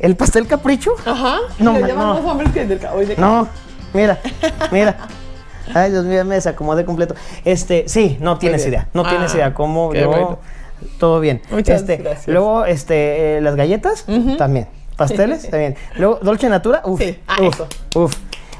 ¿El 0.00 0.16
pastel 0.16 0.46
capricho? 0.46 0.92
Ajá. 1.06 1.36
No, 1.58 1.74
le 1.74 1.80
ma- 1.80 1.86
llaman 1.88 2.06
no. 2.08 2.14
más 2.14 2.24
hombres 2.24 2.50
que 2.52 2.62
el 2.62 2.68
del 2.68 2.80
hoy 2.92 3.06
de- 3.06 3.16
No, 3.16 3.46
mira, 3.94 4.18
mira. 4.72 4.96
Ay, 5.74 5.90
Dios 5.92 6.04
mío, 6.04 6.24
me 6.24 6.34
desacomodé 6.34 6.84
completo. 6.84 7.14
Este, 7.44 7.84
sí, 7.86 8.18
no 8.20 8.38
tienes 8.38 8.66
idea. 8.66 8.88
No 8.92 9.02
Ah, 9.04 9.10
tienes 9.10 9.32
idea 9.34 9.54
cómo 9.54 9.94
yo. 9.94 10.08
bueno. 10.08 10.38
Todo 10.98 11.20
bien. 11.20 11.42
Muchas 11.50 11.82
este, 11.82 11.98
gracias. 11.98 12.26
Luego, 12.28 12.64
este, 12.64 13.36
eh, 13.36 13.40
las 13.40 13.54
galletas, 13.54 14.04
también. 14.38 14.66
Pasteles, 14.96 15.42
también. 15.50 15.76
Luego, 15.96 16.18
Dolce 16.22 16.48
Natura, 16.48 16.82
uf, 16.84 16.98
Sí, 17.00 17.18
ah, 17.28 17.36
uf, 17.42 17.60
uf. 17.94 18.14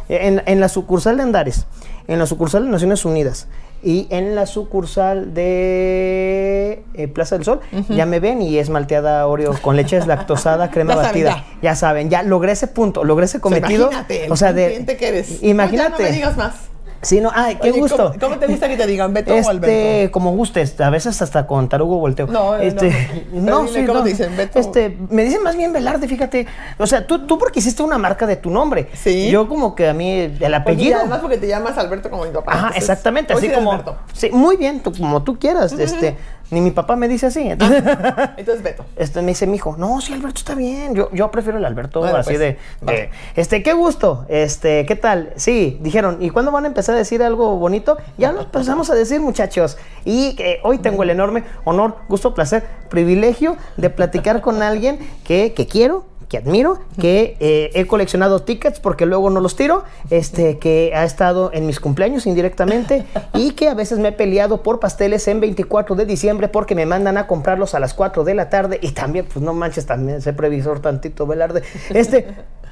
En, 0.09 0.43
en 0.47 0.61
la 0.61 0.69
sucursal 0.69 1.17
de 1.17 1.23
Andares, 1.23 1.67
en 2.07 2.19
la 2.19 2.27
sucursal 2.27 2.65
de 2.65 2.71
Naciones 2.71 3.05
Unidas 3.05 3.49
y 3.83 4.07
en 4.11 4.35
la 4.35 4.47
sucursal 4.47 5.33
de 5.35 6.83
eh, 6.95 7.09
Plaza 7.09 7.37
del 7.37 7.45
Sol, 7.45 7.61
ya 7.89 8.07
me 8.07 8.21
ven 8.21 8.43
y 8.43 8.59
es 8.59 8.71
malteada 8.71 9.27
Oreo 9.27 9.55
con 9.61 9.77
leche 9.77 9.97
deslactosada, 9.97 10.71
crema 10.73 10.95
Ya 10.95 11.03
saben, 11.03 11.09
batida. 11.25 11.37
ya. 11.37 11.59
ya 11.63 11.75
saben, 11.75 12.11
ya 12.11 12.23
logré 12.23 12.53
ese 12.53 12.67
punto, 12.67 13.05
logré 13.05 13.25
ese 13.27 13.41
cometido. 13.41 13.87
Imagínate, 13.91 14.31
o 14.31 14.37
sea, 14.37 14.53
de 14.53 14.67
cliente 14.67 14.97
que 14.97 15.09
eres. 15.09 15.43
Imagínate. 15.43 15.91
No, 15.91 15.99
ya 15.99 16.05
no 16.05 16.11
me 16.11 16.17
digas 16.17 16.37
más. 16.37 16.70
Sí, 17.03 17.21
no, 17.21 17.31
ay, 17.35 17.57
qué 17.57 17.71
Oye, 17.71 17.81
gusto. 17.81 17.97
¿cómo, 17.97 18.19
cómo 18.21 18.39
te 18.39 18.47
gusta 18.47 18.69
que 18.69 18.77
te 18.77 18.87
digan 18.87 19.15
Beto 19.15 19.33
o 19.33 19.37
Este, 19.37 19.51
Alberto? 19.51 20.13
como 20.13 20.33
gustes, 20.33 20.79
a 20.81 20.91
veces 20.91 21.23
hasta 21.23 21.47
con 21.47 21.67
tarugo 21.69 21.99
volteo. 21.99 22.27
No, 22.27 22.51
no, 22.51 22.57
este, 22.57 23.27
no. 23.33 23.61
Pero 23.67 23.73
dime, 23.73 23.87
¿cómo 23.87 24.03
te 24.03 24.09
dicen, 24.11 24.37
Beto? 24.37 24.59
Este, 24.59 24.99
me 25.09 25.25
dicen 25.25 25.43
más 25.43 25.57
bien 25.57 25.73
Velarde, 25.73 26.07
fíjate. 26.07 26.47
O 26.79 26.87
sea, 26.87 27.07
tú, 27.07 27.27
tú 27.27 27.39
porque 27.39 27.61
hiciste 27.61 27.83
una 27.83 27.97
marca 27.97 28.27
de 28.27 28.37
tu 28.37 28.51
nombre. 28.51 28.89
Sí. 28.93 29.31
Yo 29.31 29.49
como 29.49 29.75
que 29.75 29.89
a 29.89 29.95
mí 29.95 30.37
el 30.39 30.55
apellido. 30.55 30.99
además 30.99 31.21
porque 31.21 31.39
te 31.39 31.49
llamas 31.49 31.79
Alberto 31.79 32.11
como 32.11 32.25
mi 32.27 32.33
papá. 32.33 32.53
Ajá, 32.53 32.59
entonces, 32.67 32.83
exactamente, 32.83 33.33
así 33.33 33.47
sí 33.49 33.53
como. 33.55 33.73
Alberto. 33.73 33.97
Sí, 34.13 34.29
muy 34.31 34.57
bien, 34.57 34.81
tú- 34.81 34.93
como 34.93 35.23
tú 35.23 35.39
quieras. 35.39 35.73
Este, 35.73 36.19
ni 36.51 36.61
mi 36.61 36.71
papá 36.71 36.97
me 36.97 37.09
dice 37.09 37.27
así. 37.27 37.49
Entonces, 37.49 37.83
Entonces 38.37 38.63
Beto. 38.63 38.85
este, 38.97 39.23
me 39.23 39.29
dice 39.29 39.47
mi 39.47 39.57
hijo, 39.57 39.77
no, 39.79 40.01
sí, 40.01 40.13
Alberto 40.13 40.39
está 40.39 40.55
bien. 40.55 40.95
Yo, 40.95 41.11
yo 41.13 41.31
prefiero 41.31 41.59
el 41.59 41.65
Alberto 41.65 42.01
Bueno, 42.01 42.17
así 42.17 42.31
pues, 42.31 42.41
de, 42.41 43.11
Este, 43.37 43.63
qué 43.63 43.73
gusto. 43.73 44.27
Este, 44.29 44.85
¿qué 44.87 44.97
tal? 44.97 45.33
Sí, 45.37 45.79
dijeron, 45.81 46.19
¿y 46.21 46.31
cuándo 46.31 46.51
van 46.51 46.65
a 46.65 46.69
empezar 46.69 46.95
a 46.95 46.99
decir 46.99 47.23
algo 47.23 47.57
bonito? 47.57 47.99
Ya 48.19 48.33
lo 48.33 48.43
empezamos 48.43 48.91
a 48.91 48.95
decir, 48.95 49.21
muchachos. 49.21 49.79
Y 50.05 50.37
eh, 50.39 50.61
hoy 50.63 50.79
tengo 50.79 51.03
el 51.03 51.11
enorme 51.11 51.45
honor, 51.65 51.97
gusto, 52.09 52.35
placer, 52.35 52.65
privilegio 52.89 53.57
de 53.77 53.91
platicar 53.91 54.41
con 54.41 54.63
alguien 54.63 54.99
que, 55.25 55.53
que 55.55 55.67
quiero. 55.67 56.10
Que 56.31 56.39
admiro, 56.39 56.79
que 57.01 57.37
eh, 57.41 57.71
he 57.75 57.89
coleccionado 57.89 58.43
tickets 58.43 58.79
porque 58.79 59.05
luego 59.05 59.31
no 59.31 59.41
los 59.41 59.57
tiro, 59.57 59.83
este, 60.11 60.59
que 60.59 60.93
ha 60.95 61.03
estado 61.03 61.51
en 61.53 61.67
mis 61.67 61.81
cumpleaños 61.81 62.25
indirectamente 62.25 63.05
y 63.35 63.51
que 63.51 63.69
a 63.69 63.75
veces 63.75 63.99
me 63.99 64.09
he 64.09 64.13
peleado 64.13 64.63
por 64.63 64.79
pasteles 64.79 65.27
en 65.27 65.41
24 65.41 65.97
de 65.97 66.07
diciembre 66.07 66.47
porque 66.47 66.77
me 66.77 66.87
mandan 66.87 67.19
a 67.19 67.27
comprarlos 67.27 67.75
a 67.75 67.81
las 67.81 67.95
4 67.95 68.23
de 68.23 68.35
la 68.35 68.49
tarde 68.49 68.79
y 68.81 68.93
también, 68.93 69.27
pues 69.27 69.45
no 69.45 69.53
manches, 69.55 69.87
también 69.87 70.23
sé 70.23 70.33
previsor 70.33 70.79
tantito, 70.79 71.27
Velarde. 71.27 71.65
Este, 71.91 72.29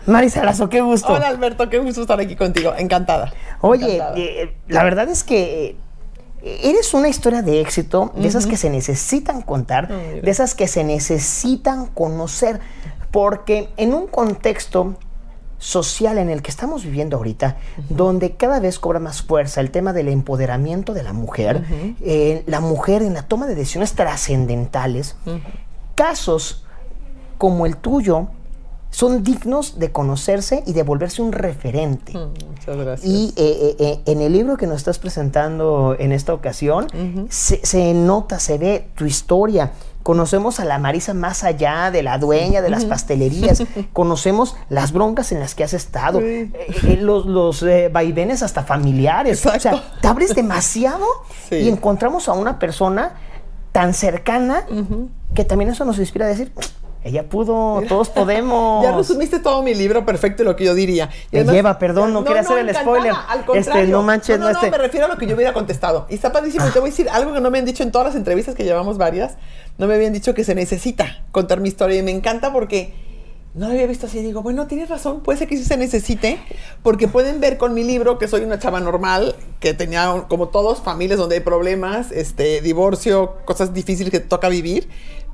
Mari 0.07 0.31
Sarazo, 0.31 0.69
qué 0.69 0.81
gusto. 0.81 1.13
Hola 1.13 1.27
Alberto, 1.27 1.69
qué 1.69 1.79
gusto 1.79 2.03
estar 2.03 2.21
aquí 2.21 2.37
contigo. 2.37 2.73
Encantada. 2.79 3.33
Oye, 3.61 3.97
Encantada. 3.97 4.19
eh, 4.19 4.57
la 4.69 4.85
verdad 4.85 5.09
es 5.09 5.25
que 5.25 5.77
eh, 6.43 6.61
eres 6.63 6.95
una 6.95 7.09
historia 7.09 7.43
de 7.43 7.61
éxito, 7.61 8.13
de 8.15 8.29
esas 8.29 8.47
que 8.47 8.57
se 8.57 8.71
necesitan 8.71 9.43
contar, 9.43 9.89
de 9.89 10.31
esas 10.31 10.55
que 10.55 10.69
se 10.69 10.85
necesitan 10.85 11.87
conocer, 11.87 12.61
porque 13.11 13.69
en 13.77 13.95
un 13.95 14.07
contexto 14.07 14.97
social 15.59 16.19
en 16.19 16.31
el 16.31 16.41
que 16.43 16.51
estamos 16.51 16.85
viviendo 16.85 17.17
ahorita, 17.17 17.57
donde 17.89 18.37
cada 18.37 18.61
vez 18.61 18.79
cobra 18.79 19.01
más 19.01 19.23
fuerza 19.23 19.61
el 19.61 19.71
tema 19.71 19.93
del 19.93 20.09
empoderamiento 20.09 20.95
de 20.95 21.03
la 21.03 21.13
mujer, 21.13 21.65
eh, 22.01 22.45
la 22.47 22.61
mujer 22.61 23.03
en 23.03 23.15
la 23.15 23.23
toma 23.23 23.47
de 23.47 23.55
decisiones 23.55 23.95
trascendentales, 23.95 25.17
casos 25.97 26.65
como 27.39 27.67
el 27.67 27.77
tuyo 27.77 28.29
son 28.91 29.23
dignos 29.23 29.79
de 29.79 29.93
conocerse 29.93 30.63
y 30.67 30.73
de 30.73 30.83
volverse 30.83 31.23
un 31.23 31.33
referente. 31.33 32.13
Muchas 32.15 32.77
gracias. 32.77 33.05
Y 33.05 33.35
eh, 33.37 33.37
eh, 33.37 33.77
eh, 33.79 34.01
en 34.07 34.21
el 34.23 34.33
libro 34.33 34.57
que 34.57 34.67
nos 34.67 34.79
estás 34.79 34.99
presentando 34.99 35.95
en 35.99 36.13
esta 36.13 36.33
ocasión, 36.33 36.87
se, 37.29 37.65
se 37.65 37.95
nota, 37.95 38.39
se 38.39 38.59
ve 38.59 38.89
tu 38.95 39.05
historia. 39.05 39.73
Conocemos 40.09 40.59
a 40.59 40.65
la 40.65 40.79
Marisa 40.79 41.13
más 41.13 41.45
allá 41.45 41.91
de 41.91 42.03
la 42.03 42.17
dueña 42.17 42.63
de 42.63 42.71
las 42.71 42.87
pastelerías. 42.87 43.63
Conocemos 43.93 44.57
las 44.71 44.93
broncas 44.93 45.33
en 45.33 45.41
las 45.41 45.55
que 45.55 45.65
has 45.65 45.75
estado. 45.75 46.21
Eh, 46.21 46.51
eh, 46.83 46.97
los 46.99 47.27
los 47.27 47.63
eh, 47.63 47.91
vaivenes 47.93 48.43
hasta 48.43 48.63
familiares. 48.63 49.45
O 49.45 49.61
sea, 49.61 49.85
te 50.01 50.09
abres 50.09 50.35
demasiado 50.35 51.05
Sí. 51.51 51.57
y 51.57 51.69
encontramos 51.69 52.27
a 52.31 52.33
una 52.33 52.59
persona 52.59 53.17
tan 53.73 53.93
cercana 53.93 54.65
que 55.35 55.45
también 55.45 55.73
eso 55.73 55.85
nos 55.85 55.99
inspira 55.99 56.25
a 56.25 56.29
decir, 56.31 56.53
ella 57.05 57.29
pudo, 57.29 57.83
todos 57.89 58.09
podemos. 58.11 58.83
Ya 58.85 58.97
resumiste 58.97 59.39
todo 59.39 59.63
mi 59.63 59.75
libro 59.75 60.05
perfecto 60.05 60.43
y 60.43 60.47
lo 60.47 60.57
que 60.57 60.65
yo 60.65 60.75
diría. 60.75 61.09
Y 61.31 61.37
Me 61.39 61.45
lleva, 61.45 61.79
perdón, 61.79 62.13
no 62.13 62.25
quería 62.25 62.41
hacer 62.41 62.59
el 62.59 62.75
spoiler. 62.75 63.13
Al 63.29 63.45
Este, 63.55 63.87
no 63.87 64.03
manches, 64.03 64.39
no, 64.39 64.47
no 64.47 64.53
no, 64.53 64.59
este- 64.59 64.71
me 64.71 64.79
refiero 64.79 65.07
a 65.07 65.09
lo 65.09 65.17
que 65.17 65.27
yo 65.27 65.35
hubiera 65.37 65.53
contestado. 65.53 66.07
Y 66.11 66.15
está 66.15 66.33
padrísimo. 66.33 66.67
Y 66.67 66.71
te 66.71 66.81
voy 66.81 66.89
a 66.89 66.91
decir 66.91 67.09
algo 67.11 67.33
que 67.33 67.41
no 67.41 67.51
me 67.51 67.59
han 67.59 67.65
dicho 67.65 67.83
en 67.83 67.93
todas 67.93 68.09
las 68.09 68.17
entrevistas 68.17 68.55
que 68.55 68.65
llevamos 68.65 68.99
varias. 68.99 69.37
No 69.79 69.87
me 69.87 69.95
habían 69.95 70.13
dicho 70.13 70.35
que 70.35 70.43
se 70.45 70.55
necesita 70.55 71.23
contar 71.33 71.61
mi 71.61 71.69
historia. 71.69 71.99
Y 71.99 72.03
me 72.03 72.11
encanta 72.11 72.53
porque 72.53 72.93
no 73.55 73.67
lo 73.67 73.73
había 73.73 73.87
visto 73.87 74.07
así. 74.07 74.21
Digo, 74.23 74.43
bueno, 74.43 74.67
tienes 74.67 74.89
razón. 74.89 75.21
Puede 75.23 75.39
ser 75.39 75.49
que 75.49 75.57
sí 75.57 75.65
se 75.65 75.77
necesite. 75.77 76.41
Porque 76.83 77.07
pueden 77.09 77.41
ver 77.41 77.59
con 77.59 77.75
mi 77.75 77.85
libro 77.85 78.19
que 78.19 78.27
soy 78.29 78.43
una 78.43 78.59
chava 78.59 78.81
normal, 78.81 79.37
que 79.61 79.73
tenía, 79.73 80.13
un- 80.13 80.23
como 80.23 80.49
todos, 80.49 80.81
familias 80.83 81.19
donde 81.19 81.37
hay 81.37 81.41
problemas, 81.43 82.11
este, 82.13 82.61
divorcio, 82.61 83.37
cosas 83.45 83.73
difíciles 83.73 84.11
que 84.11 84.19
te 84.21 84.27
toca 84.27 84.49
vivir 84.49 84.89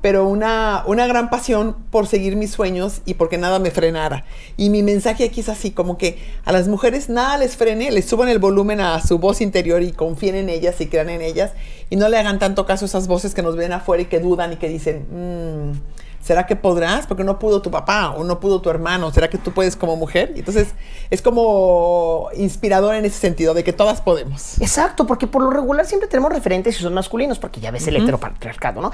pero 0.05 0.27
una, 0.27 0.83
una 0.85 1.07
gran 1.07 1.31
pasión 1.31 1.75
por 1.89 2.05
seguir 2.05 2.35
mis 2.35 2.51
sueños 2.51 3.01
y 3.07 3.15
porque 3.15 3.39
nada 3.39 3.57
me 3.57 3.71
frenara. 3.71 4.23
Y 4.55 4.69
mi 4.69 4.83
mensaje 4.83 5.23
aquí 5.23 5.39
es 5.39 5.49
así, 5.49 5.71
como 5.71 5.97
que 5.97 6.19
a 6.45 6.51
las 6.51 6.67
mujeres 6.67 7.09
nada 7.09 7.39
les 7.39 7.57
frene, 7.57 7.89
les 7.89 8.05
suban 8.05 8.29
el 8.29 8.37
volumen 8.37 8.81
a 8.81 9.01
su 9.01 9.17
voz 9.17 9.41
interior 9.41 9.81
y 9.81 9.93
confíen 9.93 10.35
en 10.35 10.49
ellas 10.49 10.79
y 10.79 10.85
crean 10.85 11.09
en 11.09 11.23
ellas 11.23 11.53
y 11.89 11.95
no 11.95 12.07
le 12.07 12.19
hagan 12.19 12.37
tanto 12.37 12.67
caso 12.67 12.85
a 12.85 12.87
esas 12.87 13.07
voces 13.07 13.33
que 13.33 13.41
nos 13.41 13.55
ven 13.55 13.71
afuera 13.71 14.03
y 14.03 14.05
que 14.05 14.19
dudan 14.19 14.53
y 14.53 14.57
que 14.57 14.69
dicen, 14.69 15.07
"Mm, 15.09 16.04
¿será 16.25 16.47
que 16.47 16.55
podrás? 16.55 17.05
Porque 17.05 17.23
no 17.23 17.37
pudo 17.37 17.61
tu 17.61 17.69
papá 17.69 18.09
o 18.09 18.23
no 18.23 18.39
pudo 18.39 18.59
tu 18.59 18.71
hermano, 18.71 19.11
¿será 19.11 19.29
que 19.29 19.37
tú 19.37 19.51
puedes 19.51 19.75
como 19.75 19.95
mujer? 19.95 20.33
Y 20.35 20.39
entonces 20.39 20.69
es 21.11 21.21
como 21.21 22.29
inspirador 22.35 22.95
en 22.95 23.05
ese 23.05 23.19
sentido, 23.19 23.53
de 23.53 23.63
que 23.63 23.73
todas 23.73 24.01
podemos. 24.01 24.59
Exacto, 24.59 25.05
porque 25.05 25.27
por 25.27 25.43
lo 25.43 25.51
regular 25.51 25.85
siempre 25.85 26.09
tenemos 26.09 26.33
referentes 26.33 26.79
y 26.79 26.81
son 26.81 26.95
masculinos, 26.95 27.37
porque 27.37 27.61
ya 27.61 27.69
ves 27.69 27.87
el 27.87 27.97
heteropatriarcado, 27.97 28.81
¿no? 28.81 28.91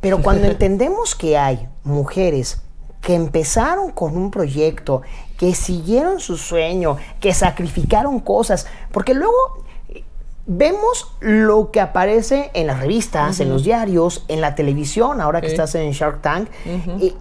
Pero 0.00 0.22
cuando 0.22 0.46
entendemos 0.46 1.16
que 1.16 1.36
hay 1.36 1.68
mujeres 1.82 2.62
que 3.00 3.14
empezaron 3.14 3.90
con 3.90 4.16
un 4.16 4.30
proyecto, 4.30 5.02
que 5.36 5.56
siguieron 5.56 6.20
su 6.20 6.36
sueño, 6.36 6.96
que 7.18 7.34
sacrificaron 7.34 8.20
cosas, 8.20 8.66
porque 8.92 9.14
luego 9.14 9.64
vemos 10.48 11.12
lo 11.20 11.70
que 11.70 11.80
aparece 11.80 12.50
en 12.54 12.66
las 12.66 12.80
revistas, 12.80 13.38
en 13.38 13.50
los 13.50 13.62
diarios, 13.64 14.24
en 14.28 14.40
la 14.40 14.54
televisión, 14.54 15.20
ahora 15.20 15.40
que 15.40 15.46
estás 15.46 15.74
en 15.74 15.92
Shark 15.92 16.22
Tank, 16.22 16.48
y, 16.98 17.14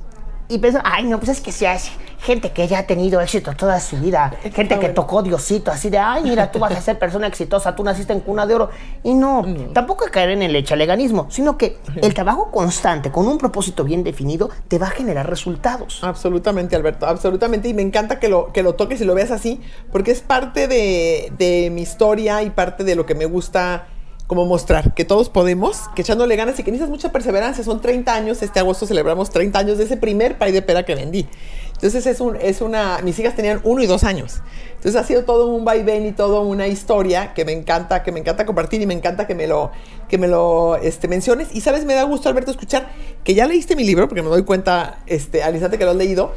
y 0.47 0.57
pienso, 0.57 0.79
ay, 0.83 1.03
no, 1.03 1.17
pues 1.19 1.29
es 1.29 1.41
que 1.41 1.51
si 1.51 1.65
es 1.65 1.91
gente 2.19 2.51
que 2.51 2.67
ya 2.67 2.79
ha 2.79 2.87
tenido 2.87 3.21
éxito 3.21 3.53
toda 3.55 3.79
su 3.79 3.97
vida, 3.97 4.33
gente 4.41 4.67
que 4.67 4.75
bueno. 4.75 4.93
tocó 4.93 5.21
Diosito, 5.21 5.71
así 5.71 5.89
de, 5.89 5.97
ay, 5.97 6.23
mira, 6.23 6.51
tú 6.51 6.59
vas 6.59 6.75
a 6.75 6.81
ser 6.81 6.97
persona 6.97 7.27
exitosa, 7.27 7.75
tú 7.75 7.83
naciste 7.83 8.13
en 8.13 8.21
cuna 8.21 8.45
de 8.45 8.55
oro. 8.55 8.69
Y 9.03 9.13
no, 9.13 9.45
tampoco 9.73 10.03
hay 10.03 10.07
que 10.09 10.13
caer 10.13 10.29
en 10.31 10.41
el 10.41 10.55
echaleganismo, 10.55 11.27
sino 11.29 11.57
que 11.57 11.77
el 12.01 12.13
trabajo 12.13 12.51
constante, 12.51 13.11
con 13.11 13.27
un 13.27 13.37
propósito 13.37 13.83
bien 13.83 14.03
definido, 14.03 14.49
te 14.67 14.77
va 14.77 14.87
a 14.87 14.91
generar 14.91 15.29
resultados. 15.29 16.03
Absolutamente, 16.03 16.75
Alberto, 16.75 17.05
absolutamente. 17.05 17.69
Y 17.69 17.73
me 17.73 17.81
encanta 17.81 18.19
que 18.19 18.29
lo, 18.29 18.51
que 18.51 18.63
lo 18.63 18.75
toques 18.75 18.99
y 19.01 19.05
lo 19.05 19.13
veas 19.13 19.31
así, 19.31 19.61
porque 19.91 20.11
es 20.11 20.21
parte 20.21 20.67
de, 20.67 21.31
de 21.37 21.69
mi 21.71 21.81
historia 21.81 22.41
y 22.43 22.49
parte 22.49 22.83
de 22.83 22.95
lo 22.95 23.05
que 23.05 23.15
me 23.15 23.25
gusta 23.25 23.87
como 24.27 24.45
mostrar, 24.45 24.93
que 24.93 25.05
todos 25.05 25.29
podemos, 25.29 25.83
que 25.95 26.01
echándole 26.01 26.35
ganas 26.35 26.59
y 26.59 26.63
que 26.63 26.71
necesitas 26.71 26.89
mucha 26.89 27.11
perseverancia. 27.13 27.63
Son 27.63 27.79
30 27.79 28.13
años, 28.13 28.41
este 28.41 28.59
agosto 28.59 28.85
celebramos 28.85 29.29
30 29.29 29.57
años 29.57 29.77
de 29.77 29.85
ese 29.85 29.95
primer 29.95 30.37
pay 30.37 30.51
de 30.51 30.61
pera 30.61 30.83
que 30.83 30.95
vendí. 30.95 31.27
Entonces 31.77 32.07
es, 32.07 32.19
un, 32.21 32.35
es 32.37 32.61
una, 32.61 32.99
mis 33.03 33.19
hijas 33.19 33.35
tenían 33.35 33.61
uno 33.63 33.83
y 33.83 33.85
dos 33.85 34.03
años. 34.03 34.41
Entonces 34.77 34.99
ha 34.99 35.03
sido 35.03 35.25
todo 35.25 35.47
un 35.47 35.63
vaivén 35.63 36.07
y 36.07 36.11
toda 36.11 36.39
una 36.39 36.67
historia 36.67 37.35
que 37.35 37.45
me 37.45 37.51
encanta, 37.51 38.01
que 38.01 38.11
me 38.11 38.19
encanta 38.19 38.47
compartir 38.47 38.81
y 38.81 38.87
me 38.87 38.95
encanta 38.95 39.27
que 39.27 39.35
me 39.35 39.45
lo, 39.45 39.71
que 40.09 40.17
me 40.17 40.27
lo 40.27 40.75
este, 40.77 41.07
menciones. 41.07 41.49
Y 41.53 41.61
sabes, 41.61 41.85
me 41.85 41.93
da 41.93 42.01
gusto, 42.03 42.29
Alberto, 42.29 42.49
escuchar 42.49 42.89
que 43.23 43.35
ya 43.35 43.45
leíste 43.45 43.75
mi 43.75 43.83
libro, 43.83 44.07
porque 44.07 44.23
me 44.23 44.29
doy 44.29 44.43
cuenta 44.43 44.99
este, 45.05 45.43
al 45.43 45.53
instante 45.53 45.77
que 45.77 45.85
lo 45.85 45.91
has 45.91 45.97
leído, 45.97 46.33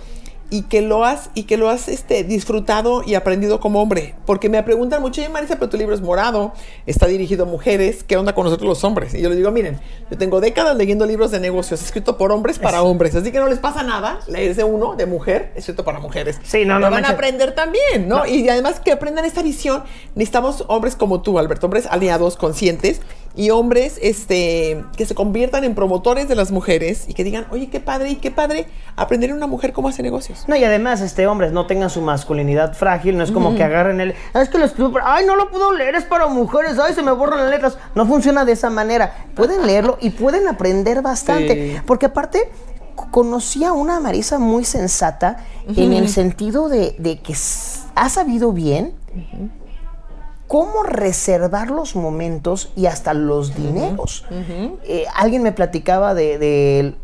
y 0.51 0.63
que 0.63 0.83
lo 0.83 1.05
has 1.05 1.31
y 1.35 1.45
que 1.45 1.57
lo 1.57 1.71
has 1.71 1.89
este, 1.89 2.25
disfrutado 2.25 3.03
y 3.07 3.15
aprendido 3.15 3.61
como 3.61 3.81
hombre. 3.81 4.15
Porque 4.27 4.49
me 4.49 4.63
preguntan 4.63 5.01
mucho, 5.01 5.23
Marisa, 5.31 5.57
pero 5.57 5.69
tu 5.69 5.77
libro 5.77 5.95
es 5.95 6.01
morado, 6.01 6.53
está 6.87 7.07
dirigido 7.07 7.45
a 7.45 7.47
mujeres, 7.47 8.05
¿qué 8.05 8.17
onda 8.17 8.35
con 8.35 8.45
nosotros 8.45 8.69
los 8.69 8.85
hombres? 8.85 9.15
Y 9.15 9.23
yo 9.23 9.29
les 9.29 9.39
digo, 9.39 9.51
miren, 9.51 9.81
yo 10.11 10.19
tengo 10.19 10.41
décadas 10.41 10.77
leyendo 10.77 11.07
libros 11.07 11.31
de 11.31 11.41
negocios 11.41 11.83
escrito 11.83 12.19
por 12.19 12.33
hombres 12.33 12.59
para 12.59 12.83
hombres, 12.83 13.15
así 13.15 13.31
que 13.33 13.39
no 13.39 13.49
les 13.49 13.59
pasa 13.59 13.83
nada 13.83 14.21
leerse 14.27 14.65
uno 14.65 14.97
de 14.97 15.07
mujer 15.07 15.53
escrito 15.55 15.85
para 15.85 16.01
mujeres. 16.01 16.39
Sí, 16.43 16.65
no, 16.65 16.79
no 16.79 16.91
van 16.91 17.05
a 17.05 17.11
aprender 17.11 17.55
también, 17.55 18.09
¿no? 18.09 18.19
No. 18.19 18.27
Y 18.27 18.49
además 18.49 18.81
que 18.81 18.93
aprendan 18.93 19.25
esta 19.25 19.43
visión, 19.43 19.85
necesitamos 20.15 20.65
hombres 20.67 20.97
como 20.97 21.23
tú, 21.23 21.39
Alberto, 21.39 21.67
hombres 21.67 21.87
aliados, 21.87 22.37
conscientes 22.37 23.01
y 23.37 23.51
hombres 23.51 23.99
este, 24.03 24.85
que 24.97 25.07
se 25.07 25.15
conviertan 25.15 25.65
en 25.65 25.75
promotores 25.75 26.29
de 26.29 26.35
las 26.35 26.51
mujeres 26.51 27.05
y 27.09 27.15
que 27.15 27.25
digan, 27.25 27.47
oye, 27.51 27.69
qué 27.69 27.81
padre 27.81 28.11
y 28.11 28.17
qué 28.17 28.31
padre 28.31 28.67
aprender 28.97 29.31
a 29.31 29.35
una 29.35 29.47
mujer 29.47 29.73
cómo 29.73 29.89
hace 29.89 30.03
negocios. 30.03 30.40
No, 30.49 30.57
y 30.57 30.65
además, 30.65 31.01
este, 31.01 31.27
hombres, 31.27 31.53
no 31.53 31.67
tengan 31.67 31.91
su 31.91 32.01
masculinidad 32.01 32.75
frágil, 32.75 33.17
no 33.17 33.25
es 33.25 33.31
como 33.33 33.55
que 33.55 33.63
agarren 33.65 34.01
el. 34.01 34.15
"Ah, 34.35 34.43
Es 34.43 34.49
que 34.49 34.59
lo 34.59 34.65
escribo. 34.65 34.99
Ay, 35.03 35.25
no 35.27 35.37
lo 35.37 35.51
puedo 35.51 35.73
leer, 35.73 35.95
es 35.95 36.05
para 36.05 36.27
mujeres, 36.27 36.79
ay, 36.79 36.95
se 36.95 37.03
me 37.03 37.13
borran 37.13 37.41
las 37.41 37.51
letras. 37.51 37.79
No 37.95 38.07
funciona 38.07 38.45
de 38.45 38.53
esa 38.53 38.71
manera. 38.71 39.27
Pueden 39.35 39.67
leerlo 39.67 39.99
y 40.01 40.11
pueden 40.11 40.49
aprender 40.49 41.03
bastante. 41.03 41.75
Sí. 41.77 41.83
Porque 41.87 42.07
aparte, 42.07 42.51
conocí 43.11 43.65
a 43.65 43.73
una 43.73 43.99
Marisa 44.01 44.39
muy 44.39 44.65
sensata 44.65 45.39
en 45.77 45.93
el 45.93 46.09
sentido 46.09 46.69
de, 46.69 46.95
de 46.99 47.21
que 47.21 47.35
ha 47.95 48.09
sabido 48.09 48.53
bien 48.53 48.95
cómo 50.47 50.83
reservar 50.83 51.71
los 51.71 51.95
momentos 51.95 52.73
y 52.77 52.87
hasta 52.87 53.15
los 53.15 53.55
dineros. 53.55 54.25
Eh, 54.85 55.05
alguien 55.15 55.43
me 55.43 55.53
platicaba 55.53 56.13
de- 56.15 56.39
de 56.39 56.95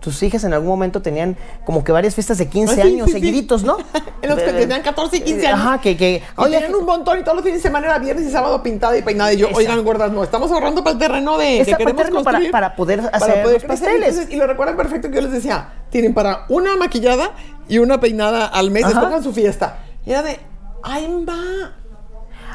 tus 0.00 0.22
hijas 0.24 0.42
en 0.44 0.52
algún 0.54 0.68
momento 0.68 1.02
tenían 1.02 1.36
como 1.64 1.84
que 1.84 1.92
varias 1.92 2.14
fiestas 2.14 2.38
de 2.38 2.48
15 2.48 2.72
Ah, 2.72 2.74
sí, 2.74 2.80
años 2.80 3.06
sí, 3.06 3.12
sí. 3.12 3.20
seguiditos, 3.20 3.62
¿no? 3.62 3.76
En 4.22 4.30
los 4.30 4.38
que 4.40 4.52
tenían 4.52 4.82
14 4.82 5.18
y 5.18 5.20
15 5.20 5.46
años. 5.46 5.60
Ajá, 5.60 5.80
que, 5.80 5.96
que 5.96 6.22
Y 6.38 6.42
tenían 6.42 6.74
un 6.74 6.84
montón 6.84 7.20
y 7.20 7.22
todos 7.22 7.36
los 7.36 7.44
fines 7.44 7.62
de 7.62 7.68
semana 7.68 7.86
era 7.86 7.98
viernes 8.00 8.26
y 8.26 8.30
sábado 8.32 8.60
pintada 8.62 8.96
y 8.98 9.02
peinada. 9.02 9.32
Y 9.32 9.36
yo, 9.36 9.46
Exacto. 9.46 9.58
oigan, 9.70 9.84
gordas, 9.84 10.10
no, 10.10 10.24
estamos 10.24 10.50
ahorrando 10.50 10.82
para 10.82 10.94
el 10.94 10.98
terreno 10.98 11.38
de 11.38 11.58
que 11.64 11.74
queremos 11.76 11.96
terreno 11.96 12.24
para- 12.24 12.38
construir. 12.38 12.50
para 12.50 12.74
poder 12.74 13.00
hacer 13.12 13.36
los 13.44 13.50
crecer. 13.50 13.68
pasteles. 13.68 14.08
Entonces, 14.08 14.34
y 14.34 14.36
lo 14.36 14.46
recuerdan 14.48 14.76
perfecto 14.76 15.08
que 15.10 15.14
yo 15.16 15.20
les 15.22 15.30
decía, 15.32 15.68
tienen 15.90 16.12
para 16.14 16.46
una 16.48 16.76
maquillada 16.76 17.30
y 17.68 17.78
una 17.78 18.00
peinada 18.00 18.46
al 18.46 18.70
mes, 18.72 18.84
escojan 18.86 19.22
su 19.22 19.32
fiesta. 19.32 19.78
Y 20.04 20.10
era 20.10 20.22
de, 20.24 20.40
ay, 20.82 21.06
va. 21.28 21.72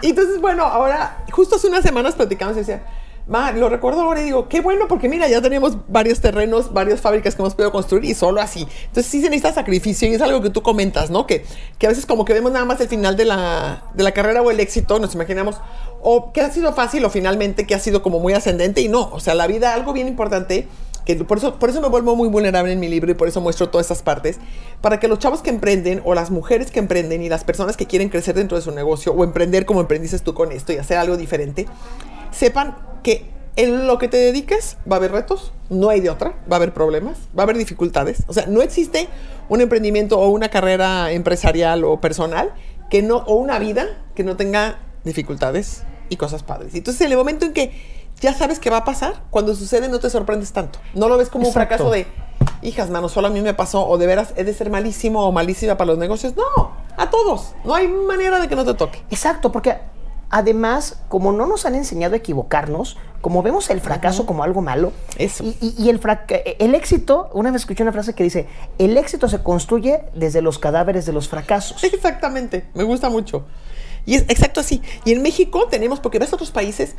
Y 0.01 0.09
entonces, 0.09 0.42
bueno, 0.42 0.63
ahora, 0.66 1.24
justo 1.31 1.56
hace 1.56 1.68
unas 1.68 1.83
semanas 1.83 2.16
platicamos 2.16 2.56
y 2.57 2.59
decía, 2.59 2.83
Ma, 3.25 3.54
lo 3.54 3.70
recuerdo 3.70 4.02
ahora 4.02 4.22
y 4.22 4.25
digo, 4.25 4.50
qué 4.50 4.60
bueno, 4.60 4.88
porque 4.90 5.08
mira, 5.08 5.30
ya 5.30 5.42
tenemos 5.42 5.78
varios 5.88 6.20
terrenos, 6.20 6.74
varias 6.74 7.00
fábricas 7.00 7.36
que 7.36 7.42
hemos 7.42 7.56
podido 7.56 7.72
construir 7.72 8.04
y 8.04 8.14
solo 8.14 8.42
así. 8.42 8.68
Entonces 8.88 9.06
sí 9.06 9.22
se 9.22 9.30
necesita 9.30 9.54
sacrificio 9.54 10.10
y 10.10 10.14
es 10.14 10.22
algo 10.22 10.42
que 10.42 10.50
tú 10.50 10.62
comentas, 10.62 11.10
¿no? 11.10 11.25
Que, 11.25 11.46
que 11.78 11.86
a 11.86 11.90
veces 11.90 12.06
como 12.06 12.25
que 12.25 12.34
vemos 12.34 12.52
nada 12.52 12.66
más 12.66 12.81
el 12.81 12.90
final 12.90 13.16
de 13.16 13.24
la, 13.24 13.84
de 13.94 14.04
la 14.04 14.12
carrera 14.12 14.42
o 14.42 14.52
el 14.52 14.60
éxito, 14.60 15.00
nos 15.00 15.16
imaginamos, 15.16 15.56
o 16.02 16.34
que 16.34 16.42
ha 16.42 16.52
sido 16.52 16.74
fácil 16.74 17.06
o 17.06 17.10
finalmente 17.10 17.66
que 17.66 17.75
ha 17.75 17.80
sido 17.80 18.02
como 18.02 18.20
muy 18.20 18.34
ascendente 18.34 18.81
y 18.81 18.90
no, 18.90 19.10
o 19.14 19.22
sea, 19.22 19.36
la 19.36 19.48
vida, 19.48 19.74
algo 19.74 19.94
bien 19.94 20.10
importante, 20.10 20.68
que 21.06 21.16
por 21.16 21.38
eso, 21.38 21.60
por 21.60 21.69
eso 21.69 21.81
me 21.81 21.88
vuelvo 21.88 22.16
muy 22.16 22.28
vulnerable 22.30 22.74
en 22.74 22.80
mi 22.80 22.88
libro 22.88 23.12
y 23.12 23.14
por 23.14 23.28
eso 23.28 23.40
muestro 23.42 23.69
todas 23.69 23.86
estas 23.86 24.04
partes, 24.04 24.38
para 24.81 25.00
que 25.00 25.08
los 25.08 25.19
chavos 25.19 25.42
que 25.42 25.50
emprenden 25.50 26.02
o 26.04 26.14
las 26.14 26.30
mujeres 26.30 26.72
que 26.72 26.80
emprenden 26.80 27.22
y 27.22 27.30
las 27.30 27.44
personas 27.44 27.78
que 27.78 27.86
quieren 27.86 28.10
crecer 28.10 28.36
dentro 28.36 28.58
de 28.58 28.64
su 28.64 28.72
negocio 28.72 29.14
o 29.14 29.24
emprender 29.24 29.66
como 29.66 29.81
emprendiste 29.81 30.19
tú 30.19 30.34
con 30.34 30.52
esto 30.52 30.74
y 30.74 30.78
hacer 30.78 30.98
algo 30.98 31.16
diferente, 31.18 31.68
sepan 32.33 32.75
que 33.03 33.31
en 33.56 33.88
lo 33.88 33.97
que 33.97 34.07
te 34.07 34.18
dediques 34.18 34.77
va 34.89 34.95
a 34.95 35.00
haber 35.00 35.12
retos, 35.12 35.53
no 35.69 35.89
hay 35.89 36.00
de 36.00 36.09
otra, 36.09 36.31
va 36.51 36.56
a 36.56 36.56
haber 36.56 36.74
problemas, 36.74 37.18
va 37.38 37.41
a 37.41 37.44
haber 37.44 37.57
dificultades. 37.57 38.24
O 38.27 38.33
sea, 38.33 38.45
no 38.47 38.62
existe 38.62 39.07
un 39.50 39.62
emprendimiento 39.62 40.19
o 40.19 40.30
una 40.30 40.50
carrera 40.50 41.12
empresarial 41.12 41.83
o 41.83 42.01
personal 42.01 42.53
que 42.89 43.01
no, 43.01 43.18
o 43.18 43.35
una 43.35 43.59
vida 43.59 43.85
que 44.15 44.24
no 44.24 44.35
tenga 44.38 44.80
dificultades 45.03 45.83
y 46.09 46.18
cosas 46.18 46.44
padres. 46.44 46.74
Entonces, 46.75 47.01
en 47.01 47.12
el 47.12 47.18
momento 47.18 47.45
en 47.45 47.53
que 47.53 47.71
ya 48.21 48.33
sabes 48.33 48.59
qué 48.59 48.69
va 48.69 48.77
a 48.77 48.85
pasar, 48.85 49.24
cuando 49.30 49.56
sucede 49.56 49.89
no 49.89 50.00
te 50.00 50.09
sorprendes 50.09 50.51
tanto. 50.53 50.80
No 50.94 51.09
lo 51.09 51.18
ves 51.18 51.30
como 51.30 51.47
Exacto. 51.47 51.59
un 51.59 51.68
fracaso 51.68 51.91
de, 51.91 52.07
hijas, 52.62 52.89
mano, 52.89 53.09
solo 53.09 53.27
a 53.27 53.30
mí 53.30 53.41
me 53.41 53.53
pasó, 53.53 53.88
o 53.88 53.97
de 53.97 54.07
veras 54.07 54.33
he 54.35 54.44
de 54.44 54.53
ser 54.53 54.69
malísimo 54.69 55.27
o 55.27 55.31
malísima 55.31 55.77
para 55.77 55.88
los 55.88 55.97
negocios. 55.97 56.33
No, 56.35 56.71
a 56.95 57.09
todos. 57.09 57.53
No 57.65 57.75
hay 57.75 57.88
manera 57.88 58.39
de 58.39 58.47
que 58.47 58.56
no 58.56 58.65
te 58.65 58.74
toque. 58.74 59.01
Exacto, 59.09 59.51
porque 59.51 59.77
además, 60.33 60.97
como 61.09 61.31
no 61.31 61.45
nos 61.45 61.65
han 61.65 61.75
enseñado 61.75 62.15
a 62.15 62.18
equivocarnos, 62.18 62.97
como 63.21 63.44
vemos 63.44 63.69
el 63.69 63.80
fracaso 63.80 64.25
como 64.25 64.44
algo 64.44 64.62
malo, 64.62 64.91
Eso. 65.18 65.44
Y, 65.44 65.56
y- 65.62 65.75
y 65.77 65.89
el, 65.89 66.75
éxito, 66.75 67.30
una 67.33 67.51
vez 67.51 67.62
escuché 67.62 67.83
una 67.83 67.91
frase 67.94 68.13
que 68.15 68.24
dice, 68.24 68.47
el 68.80 68.97
éxito 68.97 69.30
se 69.30 69.41
construye 69.44 70.01
desde 70.15 70.41
los 70.41 70.57
cadáveres 70.59 71.06
de 71.06 71.13
los 71.13 71.30
fracasos. 71.30 71.83
Exactamente, 71.83 72.65
me 72.74 72.83
gusta 72.83 73.09
mucho. 73.09 73.45
Y 74.06 74.15
es 74.15 74.24
exacto 74.24 74.59
así. 74.59 74.81
Y 75.06 75.13
en 75.13 75.21
México 75.21 75.68
tenemos, 75.69 76.00
porque 76.01 76.19
ves 76.19 76.33
otros 76.33 76.51
países 76.51 76.95